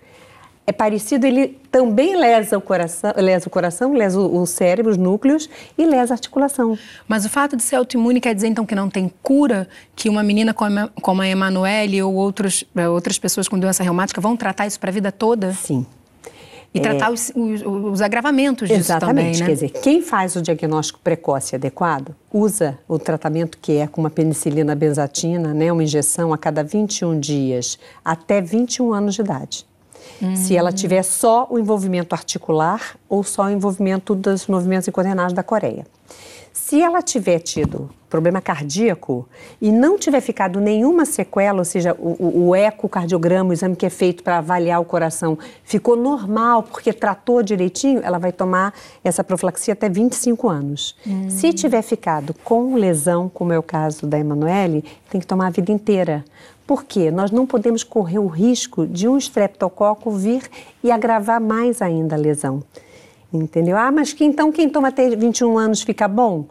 é 0.65 0.73
parecido, 0.73 1.26
ele 1.26 1.58
também 1.71 2.17
lesa 2.17 2.58
o 2.58 2.62
coração, 2.62 3.13
lesa 3.15 3.47
o 3.47 3.50
coração, 3.50 3.93
lesa 3.93 4.19
o, 4.19 4.45
cérebro, 4.45 4.91
os 4.91 4.97
núcleos 4.97 5.50
e 5.78 5.86
lesa 5.86 6.13
a 6.13 6.15
articulação. 6.15 6.78
Mas 7.08 7.23
o 7.23 7.30
fato 7.30 7.56
de 7.56 7.63
ser 7.63 7.78
autoimune 7.78 8.19
quer 8.19 8.36
dizer 8.36 8.47
então 8.47 8.65
que 8.65 8.76
não 8.76 8.89
tem 8.89 9.10
cura, 9.23 9.65
que 9.95 10.10
uma 10.10 10.21
menina 10.21 10.54
como 10.54 11.21
a 11.21 11.28
Emanuele 11.28 12.04
ou 12.04 12.13
outros, 12.13 12.65
eh, 12.76 12.89
outras 12.89 13.17
pessoas 13.17 13.47
com 13.47 13.58
doença 13.58 13.82
reumática 13.82 14.19
vão 14.19 14.36
tratar 14.36 14.67
isso 14.67 14.78
para 14.78 14.89
a 14.89 14.93
vida 14.93 15.10
toda? 15.10 15.54
Sim. 15.54 15.86
E 16.74 16.80
tratar 16.80 17.08
é, 17.08 17.12
os, 17.12 17.32
os, 17.36 17.62
os, 17.66 18.02
agravamentos 18.02 18.68
disso 18.68 18.82
exatamente, 18.82 19.40
também, 19.40 19.40
né? 19.40 19.46
Quer 19.46 19.54
dizer, 19.54 19.82
quem 19.82 20.02
faz 20.02 20.36
o 20.36 20.42
diagnóstico 20.42 21.00
precoce 21.04 21.56
adequado 21.56 22.14
usa 22.32 22.78
o 22.88 23.00
tratamento 23.00 23.58
que 23.58 23.78
é 23.78 23.88
com 23.88 24.02
uma 24.02 24.10
penicilina 24.10 24.76
benzatina, 24.76 25.54
né, 25.54 25.72
uma 25.72 25.84
injeção 25.84 26.34
a 26.34 26.38
cada 26.38 26.64
21 26.64 27.20
dias, 27.20 27.80
até 28.04 28.42
21 28.42 28.94
anos 28.94 29.16
de 29.16 29.22
idade. 29.22 29.66
Hum. 30.22 30.36
Se 30.36 30.56
ela 30.56 30.72
tiver 30.72 31.04
só 31.04 31.48
o 31.50 31.58
envolvimento 31.58 32.14
articular 32.14 32.98
ou 33.10 33.24
só 33.24 33.46
o 33.46 33.50
envolvimento 33.50 34.14
dos 34.14 34.48
movimentos 34.48 34.88
incoordenados 34.88 35.34
da 35.34 35.44
Coreia. 35.44 35.86
Se 36.58 36.82
ela 36.82 37.02
tiver 37.02 37.39
tido 37.39 37.89
problema 38.10 38.41
cardíaco 38.41 39.30
e 39.62 39.72
não 39.72 39.98
tiver 39.98 40.20
ficado 40.22 40.60
nenhuma 40.60 41.06
sequela, 41.06 41.60
ou 41.60 41.65
seja, 41.65 41.96
o, 41.98 42.48
o 42.50 42.56
ecocardiograma, 42.56 43.52
o 43.52 43.54
exame 43.54 43.76
que 43.76 43.86
é 43.86 43.89
feito 43.89 44.24
para 44.24 44.39
avaliar 44.39 44.82
o 44.82 44.86
coração, 44.86 45.38
ficou 45.63 45.96
normal 45.96 46.63
porque 46.63 46.91
tratou 46.91 47.43
direitinho, 47.43 48.02
ela 48.04 48.17
vai 48.17 48.32
tomar 48.32 48.74
essa 49.04 49.24
profilaxia 49.24 49.74
até 49.74 49.88
25 49.88 50.50
anos. 50.50 50.96
Hum. 51.06 51.30
Se 51.30 51.54
tiver 51.54 51.84
ficado 51.84 52.34
com 52.43 52.76
lesão, 52.76 53.30
como 53.30 53.54
é 53.54 53.60
o 53.60 53.63
caso 53.63 54.08
da 54.08 54.17
Emanuele, 54.20 54.84
tem 55.10 55.22
que 55.22 55.28
tomar 55.28 55.48
a 55.48 55.52
vida 55.52 55.72
inteira. 55.72 56.26
Por 56.65 56.84
quê? 56.84 57.12
Nós 57.12 57.32
não 57.32 57.46
podemos 57.46 57.84
correr 57.84 58.20
o 58.20 58.28
risco 58.28 58.86
de 58.86 59.08
um 59.08 59.15
estreptococo 59.17 60.12
vir 60.12 60.50
e 60.84 60.91
agravar 60.91 61.39
mais 61.39 61.82
ainda 61.82 62.15
a 62.15 62.20
lesão. 62.20 62.62
Entendeu? 63.32 63.78
Ah, 63.78 63.92
mas 63.92 64.13
que, 64.13 64.24
então 64.24 64.52
quem 64.52 64.70
toma 64.70 64.88
até 64.88 65.10
21 65.10 65.58
anos 65.58 65.82
fica 65.82 66.08
bom? 66.08 66.46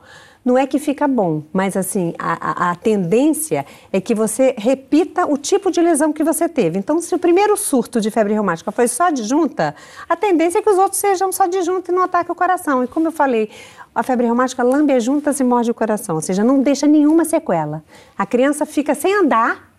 Não 0.44 0.56
é 0.56 0.64
que 0.64 0.78
fica 0.78 1.08
bom, 1.08 1.42
mas 1.52 1.76
assim, 1.76 2.14
a, 2.16 2.68
a, 2.68 2.70
a, 2.70 2.74
tendência 2.76 3.66
é 3.92 4.00
que 4.00 4.14
você 4.14 4.54
repita 4.56 5.26
o 5.26 5.36
tipo 5.36 5.72
de 5.72 5.80
lesão 5.80 6.12
que 6.12 6.22
você 6.22 6.48
teve. 6.48 6.78
Então, 6.78 7.00
se 7.00 7.12
o 7.12 7.18
primeiro 7.18 7.56
surto 7.56 8.00
de 8.00 8.12
febre 8.12 8.32
reumática 8.32 8.70
foi 8.70 8.86
só 8.86 9.10
de 9.10 9.24
junta, 9.24 9.74
a 10.08 10.14
tendência 10.14 10.60
é 10.60 10.62
que 10.62 10.70
os 10.70 10.78
outros 10.78 11.00
sejam 11.00 11.32
só 11.32 11.48
de 11.48 11.62
junta 11.62 11.90
e 11.90 11.94
não 11.94 12.04
ataque 12.04 12.30
o 12.30 12.34
coração. 12.34 12.84
E 12.84 12.86
como 12.86 13.08
eu 13.08 13.12
falei, 13.12 13.50
a 13.92 14.04
febre 14.04 14.26
reumática 14.26 14.62
lambe 14.62 14.92
as 14.92 15.02
juntas 15.02 15.40
e 15.40 15.42
morde 15.42 15.68
o 15.72 15.74
coração, 15.74 16.14
ou 16.14 16.20
seja, 16.20 16.44
não 16.44 16.62
deixa 16.62 16.86
nenhuma 16.86 17.24
sequela. 17.24 17.82
A 18.16 18.24
criança 18.24 18.64
fica 18.64 18.94
sem 18.94 19.12
andar, 19.12 19.72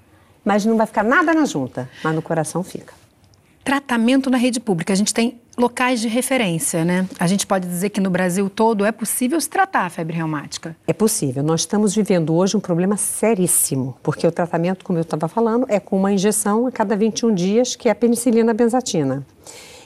mas 0.43 0.65
não 0.65 0.75
vai 0.75 0.85
ficar 0.85 1.03
nada 1.03 1.33
na 1.33 1.45
junta, 1.45 1.89
mas 2.03 2.13
no 2.13 2.21
coração 2.21 2.61
fica 2.61 3.06
tratamento 3.67 4.29
na 4.29 4.37
rede 4.37 4.61
pública. 4.61 4.93
A 4.93 4.95
gente 4.95 5.13
tem 5.13 5.41
locais 5.57 5.99
de 5.99 6.07
referência, 6.07 6.85
né? 6.85 7.05
A 7.19 7.27
gente 7.27 7.45
pode 7.45 7.67
dizer 7.67 7.89
que 7.89 7.99
no 7.99 8.09
Brasil 8.09 8.49
todo 8.49 8.85
é 8.85 8.93
possível 8.93 9.41
se 9.41 9.49
tratar 9.49 9.81
a 9.81 9.89
febre 9.89 10.15
reumática. 10.15 10.73
É 10.87 10.93
possível. 10.93 11.43
Nós 11.43 11.61
estamos 11.61 11.93
vivendo 11.93 12.33
hoje 12.33 12.55
um 12.55 12.61
problema 12.61 12.95
seríssimo, 12.95 13.97
porque 14.01 14.25
o 14.25 14.31
tratamento, 14.31 14.85
como 14.85 14.97
eu 14.97 15.01
estava 15.01 15.27
falando, 15.27 15.65
é 15.67 15.81
com 15.81 15.97
uma 15.97 16.13
injeção 16.13 16.65
a 16.65 16.71
cada 16.71 16.95
21 16.95 17.35
dias, 17.35 17.75
que 17.75 17.89
é 17.89 17.91
a 17.91 17.95
penicilina 17.95 18.53
benzatina, 18.53 19.27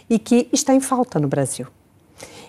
e 0.08 0.20
que 0.20 0.48
está 0.54 0.76
em 0.76 0.80
falta 0.80 1.20
no 1.20 1.28
Brasil. 1.28 1.66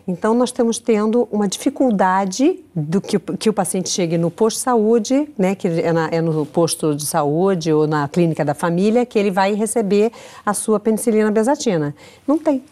Então, 0.07 0.35
nós 0.35 0.49
estamos 0.49 0.79
tendo 0.79 1.29
uma 1.31 1.47
dificuldade 1.47 2.59
do 2.75 3.01
que, 3.01 3.19
que 3.19 3.49
o 3.49 3.53
paciente 3.53 3.89
chegue 3.89 4.19
no 4.19 4.31
posto 4.31 4.57
de 4.57 4.63
saúde, 4.63 5.29
né, 5.39 5.55
que 5.55 5.69
é, 5.69 5.93
na, 5.93 6.09
é, 6.11 6.21
no 6.21 6.45
posto 6.45 6.95
de 6.95 7.07
saúde 7.07 7.73
ou 7.73 7.87
na 7.87 8.09
clínica 8.09 8.45
da 8.45 8.55
família, 8.55 9.07
que 9.07 9.19
ele 9.19 9.31
vai 9.31 9.55
receber 9.55 10.11
a 10.45 10.53
sua 10.53 10.81
penicilina 10.81 11.31
bezatina. 11.31 11.95
Não 12.27 12.39
tem. 12.39 12.63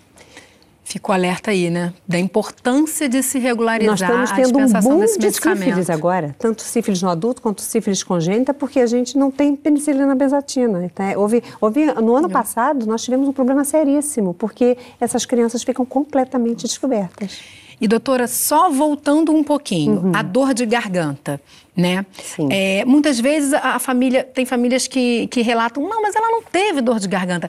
Ficou 0.91 1.15
alerta 1.15 1.53
aí, 1.53 1.71
né? 1.71 1.95
Da 2.05 2.19
importância 2.19 3.09
de 3.09 3.23
se 3.23 3.39
regularizar 3.39 3.93
Nós 3.93 4.01
estamos 4.01 4.33
a 4.33 4.35
tendo 4.35 4.59
um 4.59 4.81
boom 4.83 4.99
desse 4.99 5.21
de 5.21 5.27
medicamento. 5.27 5.65
sífilis 5.65 5.89
agora, 5.89 6.35
tanto 6.37 6.63
sífilis 6.63 7.01
no 7.01 7.09
adulto 7.09 7.41
quanto 7.41 7.63
sífilis 7.63 8.03
congênita, 8.03 8.53
porque 8.53 8.81
a 8.81 8.87
gente 8.87 9.17
não 9.17 9.31
tem 9.31 9.55
penicilina 9.55 10.17
besatina. 10.17 10.85
Então, 10.85 11.07
é, 11.07 11.17
houve, 11.17 11.45
houve, 11.61 11.87
no 11.95 12.17
ano 12.17 12.29
passado, 12.29 12.87
nós 12.87 13.05
tivemos 13.05 13.29
um 13.29 13.33
problema 13.33 13.63
seríssimo, 13.63 14.35
porque 14.35 14.77
essas 15.01 15.25
crianças 15.25 15.63
ficam 15.63 15.87
completamente 15.87 16.63
descobertas. 16.63 17.39
E 17.81 17.87
doutora, 17.87 18.27
só 18.27 18.69
voltando 18.69 19.33
um 19.33 19.45
pouquinho, 19.45 20.11
a 20.13 20.23
dor 20.23 20.53
de 20.53 20.67
garganta, 20.67 21.41
né? 21.75 21.99
Uhum. 21.99 22.05
Sim. 22.21 22.49
É, 22.51 22.85
muitas 22.85 23.21
vezes 23.21 23.55
a 23.55 23.77
a 23.77 23.79
família, 23.79 24.25
tem 24.25 24.45
famílias 24.45 24.89
que, 24.89 25.29
que 25.29 25.41
relatam, 25.41 25.89
não, 25.89 26.03
mas 26.03 26.17
ela 26.17 26.31
não 26.33 26.43
teve 26.43 26.81
dor 26.81 26.99
de 26.99 27.07
garganta. 27.07 27.49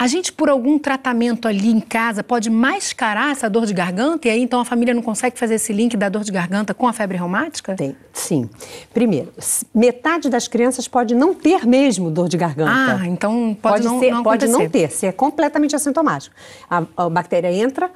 A 0.00 0.06
gente, 0.06 0.32
por 0.32 0.48
algum 0.48 0.78
tratamento 0.78 1.46
ali 1.46 1.68
em 1.70 1.78
casa, 1.78 2.24
pode 2.24 2.48
mascarar 2.48 3.32
essa 3.32 3.50
dor 3.50 3.66
de 3.66 3.74
garganta 3.74 4.28
e 4.28 4.30
aí 4.30 4.40
então 4.40 4.58
a 4.58 4.64
família 4.64 4.94
não 4.94 5.02
consegue 5.02 5.38
fazer 5.38 5.56
esse 5.56 5.74
link 5.74 5.94
da 5.94 6.08
dor 6.08 6.24
de 6.24 6.32
garganta 6.32 6.72
com 6.72 6.88
a 6.88 6.92
febre 6.94 7.18
reumática? 7.18 7.74
Tem, 7.74 7.94
sim. 8.10 8.48
Primeiro, 8.94 9.30
metade 9.74 10.30
das 10.30 10.48
crianças 10.48 10.88
pode 10.88 11.14
não 11.14 11.34
ter 11.34 11.66
mesmo 11.66 12.10
dor 12.10 12.30
de 12.30 12.38
garganta. 12.38 12.98
Ah, 13.02 13.06
então 13.06 13.54
pode 13.60 13.84
não- 13.84 14.00
ser, 14.00 14.10
não 14.10 14.22
pode 14.22 14.46
não 14.48 14.66
ter, 14.70 14.90
se 14.90 15.04
é 15.04 15.12
completamente 15.12 15.76
assintomático. 15.76 16.34
A, 16.70 16.82
a 16.96 17.10
bactéria 17.10 17.52
entra, 17.52 17.90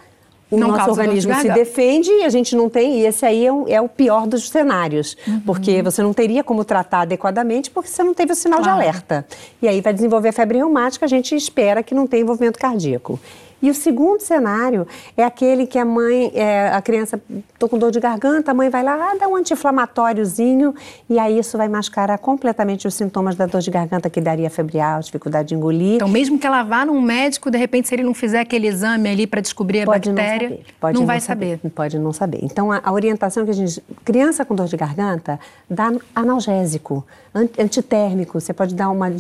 o 0.55 0.59
Não 0.59 0.69
nosso 0.69 0.85
de 0.85 0.91
organismo 0.91 1.35
se 1.35 1.49
defende 1.53 2.11
e 2.11 2.25
a 2.25 2.29
gente 2.29 2.55
não 2.57 2.69
tem, 2.69 3.01
e 3.01 3.07
esse 3.07 3.25
aí 3.27 3.47
é 3.47 3.53
o, 3.53 3.65
é 3.69 3.81
o 3.81 3.89
pior 3.89 4.27
dos 4.27 4.49
cenários, 4.49 5.17
Uhum. 5.27 5.41
porque 5.41 5.83
você 5.83 6.03
não 6.03 6.13
teria 6.13 6.43
como 6.45 6.65
tratar 6.65 7.01
adequadamente 7.03 7.71
porque 7.71 7.89
você 7.89 8.03
não 8.03 8.15
teve 8.15 8.33
o 8.33 8.37
sinal 8.37 8.61
Claro. 8.61 8.79
de 8.79 8.83
alerta. 8.85 9.27
E 9.61 9.69
aí 9.69 9.81
vai 9.81 9.93
desenvolver 9.93 10.33
febre 10.33 10.59
reumática, 10.59 11.05
a 11.05 11.09
gente 11.09 11.35
espera 11.35 11.83
que 11.83 11.95
não 11.95 12.07
tenha 12.07 12.23
envolvimento 12.23 12.59
cardíaco. 12.59 13.19
E 13.65 13.71
o 13.71 13.75
segundo 13.75 14.21
cenário 14.21 14.87
é 15.17 15.25
aquele 15.25 15.67
que 15.67 15.79
a 15.79 15.87
mãe, 15.87 16.31
é, 16.35 16.69
a 16.69 16.83
criança, 16.83 17.19
tô 17.59 17.67
com 17.67 17.79
dor 17.79 17.91
de 17.91 17.99
garganta, 17.99 18.51
a 18.51 18.55
mãe 18.55 18.69
vai 18.69 18.83
lá, 18.83 18.93
ah, 18.93 19.17
dá 19.19 19.27
um 19.27 19.37
anti-inflamatóriozio, 19.37 20.75
e 21.09 21.19
aí 21.19 21.39
isso 21.39 21.57
vai 21.57 21.67
mascarar 21.67 22.19
completamente 22.19 22.87
os 22.87 22.93
sintomas 22.93 23.37
da 23.37 23.47
dor 23.47 23.63
de 23.63 23.71
garganta 23.71 24.11
que 24.11 24.21
daria 24.21 24.51
febreal, 24.51 25.01
dificuldade 25.01 25.49
de 25.49 25.55
engolir. 25.55 25.95
Então, 25.95 26.09
mesmo 26.09 26.39
que 26.39 26.47
ela 26.47 26.63
vá 26.63 26.85
num 26.85 27.01
médico, 27.01 27.51
de 27.51 27.57
repente, 27.57 27.89
se 27.89 27.95
ele 27.95 28.03
não 28.03 28.13
fizer 28.13 28.41
aquele 28.41 28.67
exame 28.67 29.09
ali 29.09 29.27
para 29.27 29.41
descobrir 29.41 29.81
a 29.81 29.87
Pode 29.87 30.11
bactéria, 30.11 30.51
não 30.51 30.57
saber. 30.57 30.75
Pode 30.79 31.05
vai 31.07 31.21
saber. 31.21 31.61
Pode 31.75 31.99
não 31.99 32.13
saber. 32.13 32.41
Então, 32.43 32.71
a, 32.71 32.83
a 32.85 32.93
orientação 32.93 33.47
que 33.47 33.51
a 33.51 33.55
gente... 33.55 33.83
Criança 34.05 34.45
com 34.45 34.55
dor 34.55 34.67
de 34.67 34.77
garganta, 34.77 35.41
dá 35.71 35.91
analgésico, 36.15 37.03
an- 37.35 37.49
antitérmico. 37.59 38.39
Você 38.39 38.53
pode 38.53 38.75
dar 38.75 38.91
uma 38.91 39.11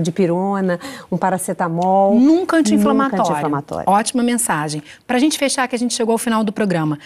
dipirona, 0.00 0.78
um 1.10 1.16
paracetamol. 1.16 2.14
Nunca 2.14 2.58
anti-inflamatório. 2.58 3.18
Nunca 3.18 3.32
anti-inflamatório. 3.32 3.63
Ótima 3.86 4.22
mensagem. 4.22 4.82
Para 5.06 5.16
a 5.16 5.20
gente 5.20 5.38
fechar, 5.38 5.66
que 5.66 5.74
a 5.74 5.78
gente 5.78 5.94
chegou 5.94 6.12
ao 6.12 6.18
final 6.18 6.44
do 6.44 6.52
programa. 6.52 6.98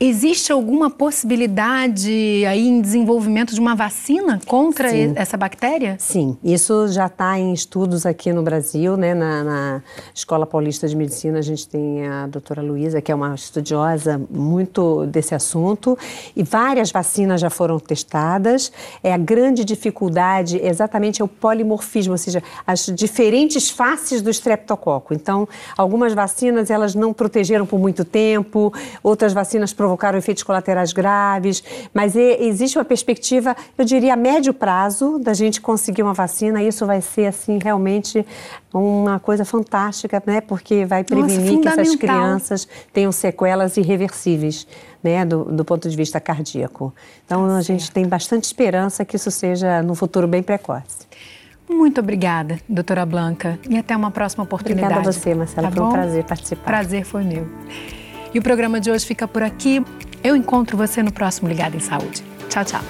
Existe 0.00 0.52
alguma 0.52 0.88
possibilidade 0.88 2.44
aí 2.46 2.68
em 2.68 2.80
desenvolvimento 2.80 3.52
de 3.52 3.58
uma 3.58 3.74
vacina 3.74 4.38
contra 4.46 4.90
Sim. 4.90 5.12
essa 5.16 5.36
bactéria? 5.36 5.96
Sim, 5.98 6.36
isso 6.44 6.86
já 6.86 7.06
está 7.06 7.36
em 7.36 7.52
estudos 7.52 8.06
aqui 8.06 8.32
no 8.32 8.40
Brasil, 8.40 8.96
né? 8.96 9.12
Na, 9.12 9.42
na 9.42 9.82
Escola 10.14 10.46
Paulista 10.46 10.86
de 10.86 10.94
Medicina, 10.94 11.40
a 11.40 11.42
gente 11.42 11.66
tem 11.66 12.06
a 12.06 12.28
doutora 12.28 12.62
Luísa, 12.62 13.02
que 13.02 13.10
é 13.10 13.14
uma 13.14 13.34
estudiosa 13.34 14.22
muito 14.30 15.04
desse 15.06 15.34
assunto, 15.34 15.98
e 16.36 16.44
várias 16.44 16.92
vacinas 16.92 17.40
já 17.40 17.50
foram 17.50 17.80
testadas. 17.80 18.70
É 19.02 19.12
a 19.12 19.18
grande 19.18 19.64
dificuldade 19.64 20.60
exatamente 20.62 21.20
é 21.22 21.24
o 21.24 21.28
polimorfismo, 21.28 22.12
ou 22.12 22.18
seja, 22.18 22.40
as 22.64 22.86
diferentes 22.86 23.68
faces 23.68 24.22
do 24.22 24.30
estreptococo. 24.30 25.12
Então, 25.12 25.48
algumas 25.76 26.14
vacinas 26.14 26.70
elas 26.70 26.94
não 26.94 27.12
protegeram 27.12 27.66
por 27.66 27.80
muito 27.80 28.04
tempo, 28.04 28.72
outras 29.02 29.32
vacinas 29.32 29.72
provocaram 29.72 29.87
efeitos 30.16 30.42
colaterais 30.42 30.92
graves, 30.92 31.62
mas 31.92 32.16
existe 32.16 32.78
uma 32.78 32.84
perspectiva, 32.84 33.56
eu 33.76 33.84
diria, 33.84 34.14
a 34.14 34.16
médio 34.16 34.52
prazo 34.52 35.18
da 35.18 35.34
gente 35.34 35.60
conseguir 35.60 36.02
uma 36.02 36.14
vacina. 36.14 36.62
Isso 36.62 36.84
vai 36.86 37.00
ser, 37.00 37.26
assim, 37.26 37.58
realmente 37.62 38.24
uma 38.72 39.18
coisa 39.18 39.44
fantástica, 39.44 40.22
né? 40.26 40.40
Porque 40.40 40.84
vai 40.84 41.04
prevenir 41.04 41.60
que 41.60 41.68
essas 41.68 41.94
crianças 41.96 42.68
tenham 42.92 43.12
sequelas 43.12 43.76
irreversíveis, 43.76 44.66
né? 45.02 45.24
Do, 45.24 45.44
do 45.44 45.64
ponto 45.64 45.88
de 45.88 45.96
vista 45.96 46.20
cardíaco. 46.20 46.92
Então, 47.24 47.46
a 47.54 47.62
gente 47.62 47.90
tem 47.90 48.06
bastante 48.06 48.44
esperança 48.44 49.04
que 49.04 49.16
isso 49.16 49.30
seja 49.30 49.82
no 49.82 49.94
futuro 49.94 50.26
bem 50.26 50.42
precoce. 50.42 51.06
Muito 51.68 52.00
obrigada, 52.00 52.58
doutora 52.66 53.04
Blanca. 53.04 53.58
E 53.68 53.76
até 53.76 53.94
uma 53.94 54.10
próxima 54.10 54.44
oportunidade. 54.44 54.86
Obrigada 54.86 55.08
a 55.08 55.12
você, 55.12 55.34
Marcela. 55.34 55.68
Tá 55.68 55.76
Foi 55.76 55.84
um 55.84 55.92
prazer 55.92 56.24
participar. 56.24 56.64
Prazer 56.64 57.04
foi 57.04 57.24
meu. 57.24 57.46
E 58.32 58.38
o 58.38 58.42
programa 58.42 58.80
de 58.80 58.90
hoje 58.90 59.06
fica 59.06 59.26
por 59.26 59.42
aqui. 59.42 59.82
Eu 60.22 60.36
encontro 60.36 60.76
você 60.76 61.02
no 61.02 61.12
próximo 61.12 61.48
Ligado 61.48 61.76
em 61.76 61.80
Saúde. 61.80 62.22
Tchau, 62.48 62.64
tchau. 62.64 62.82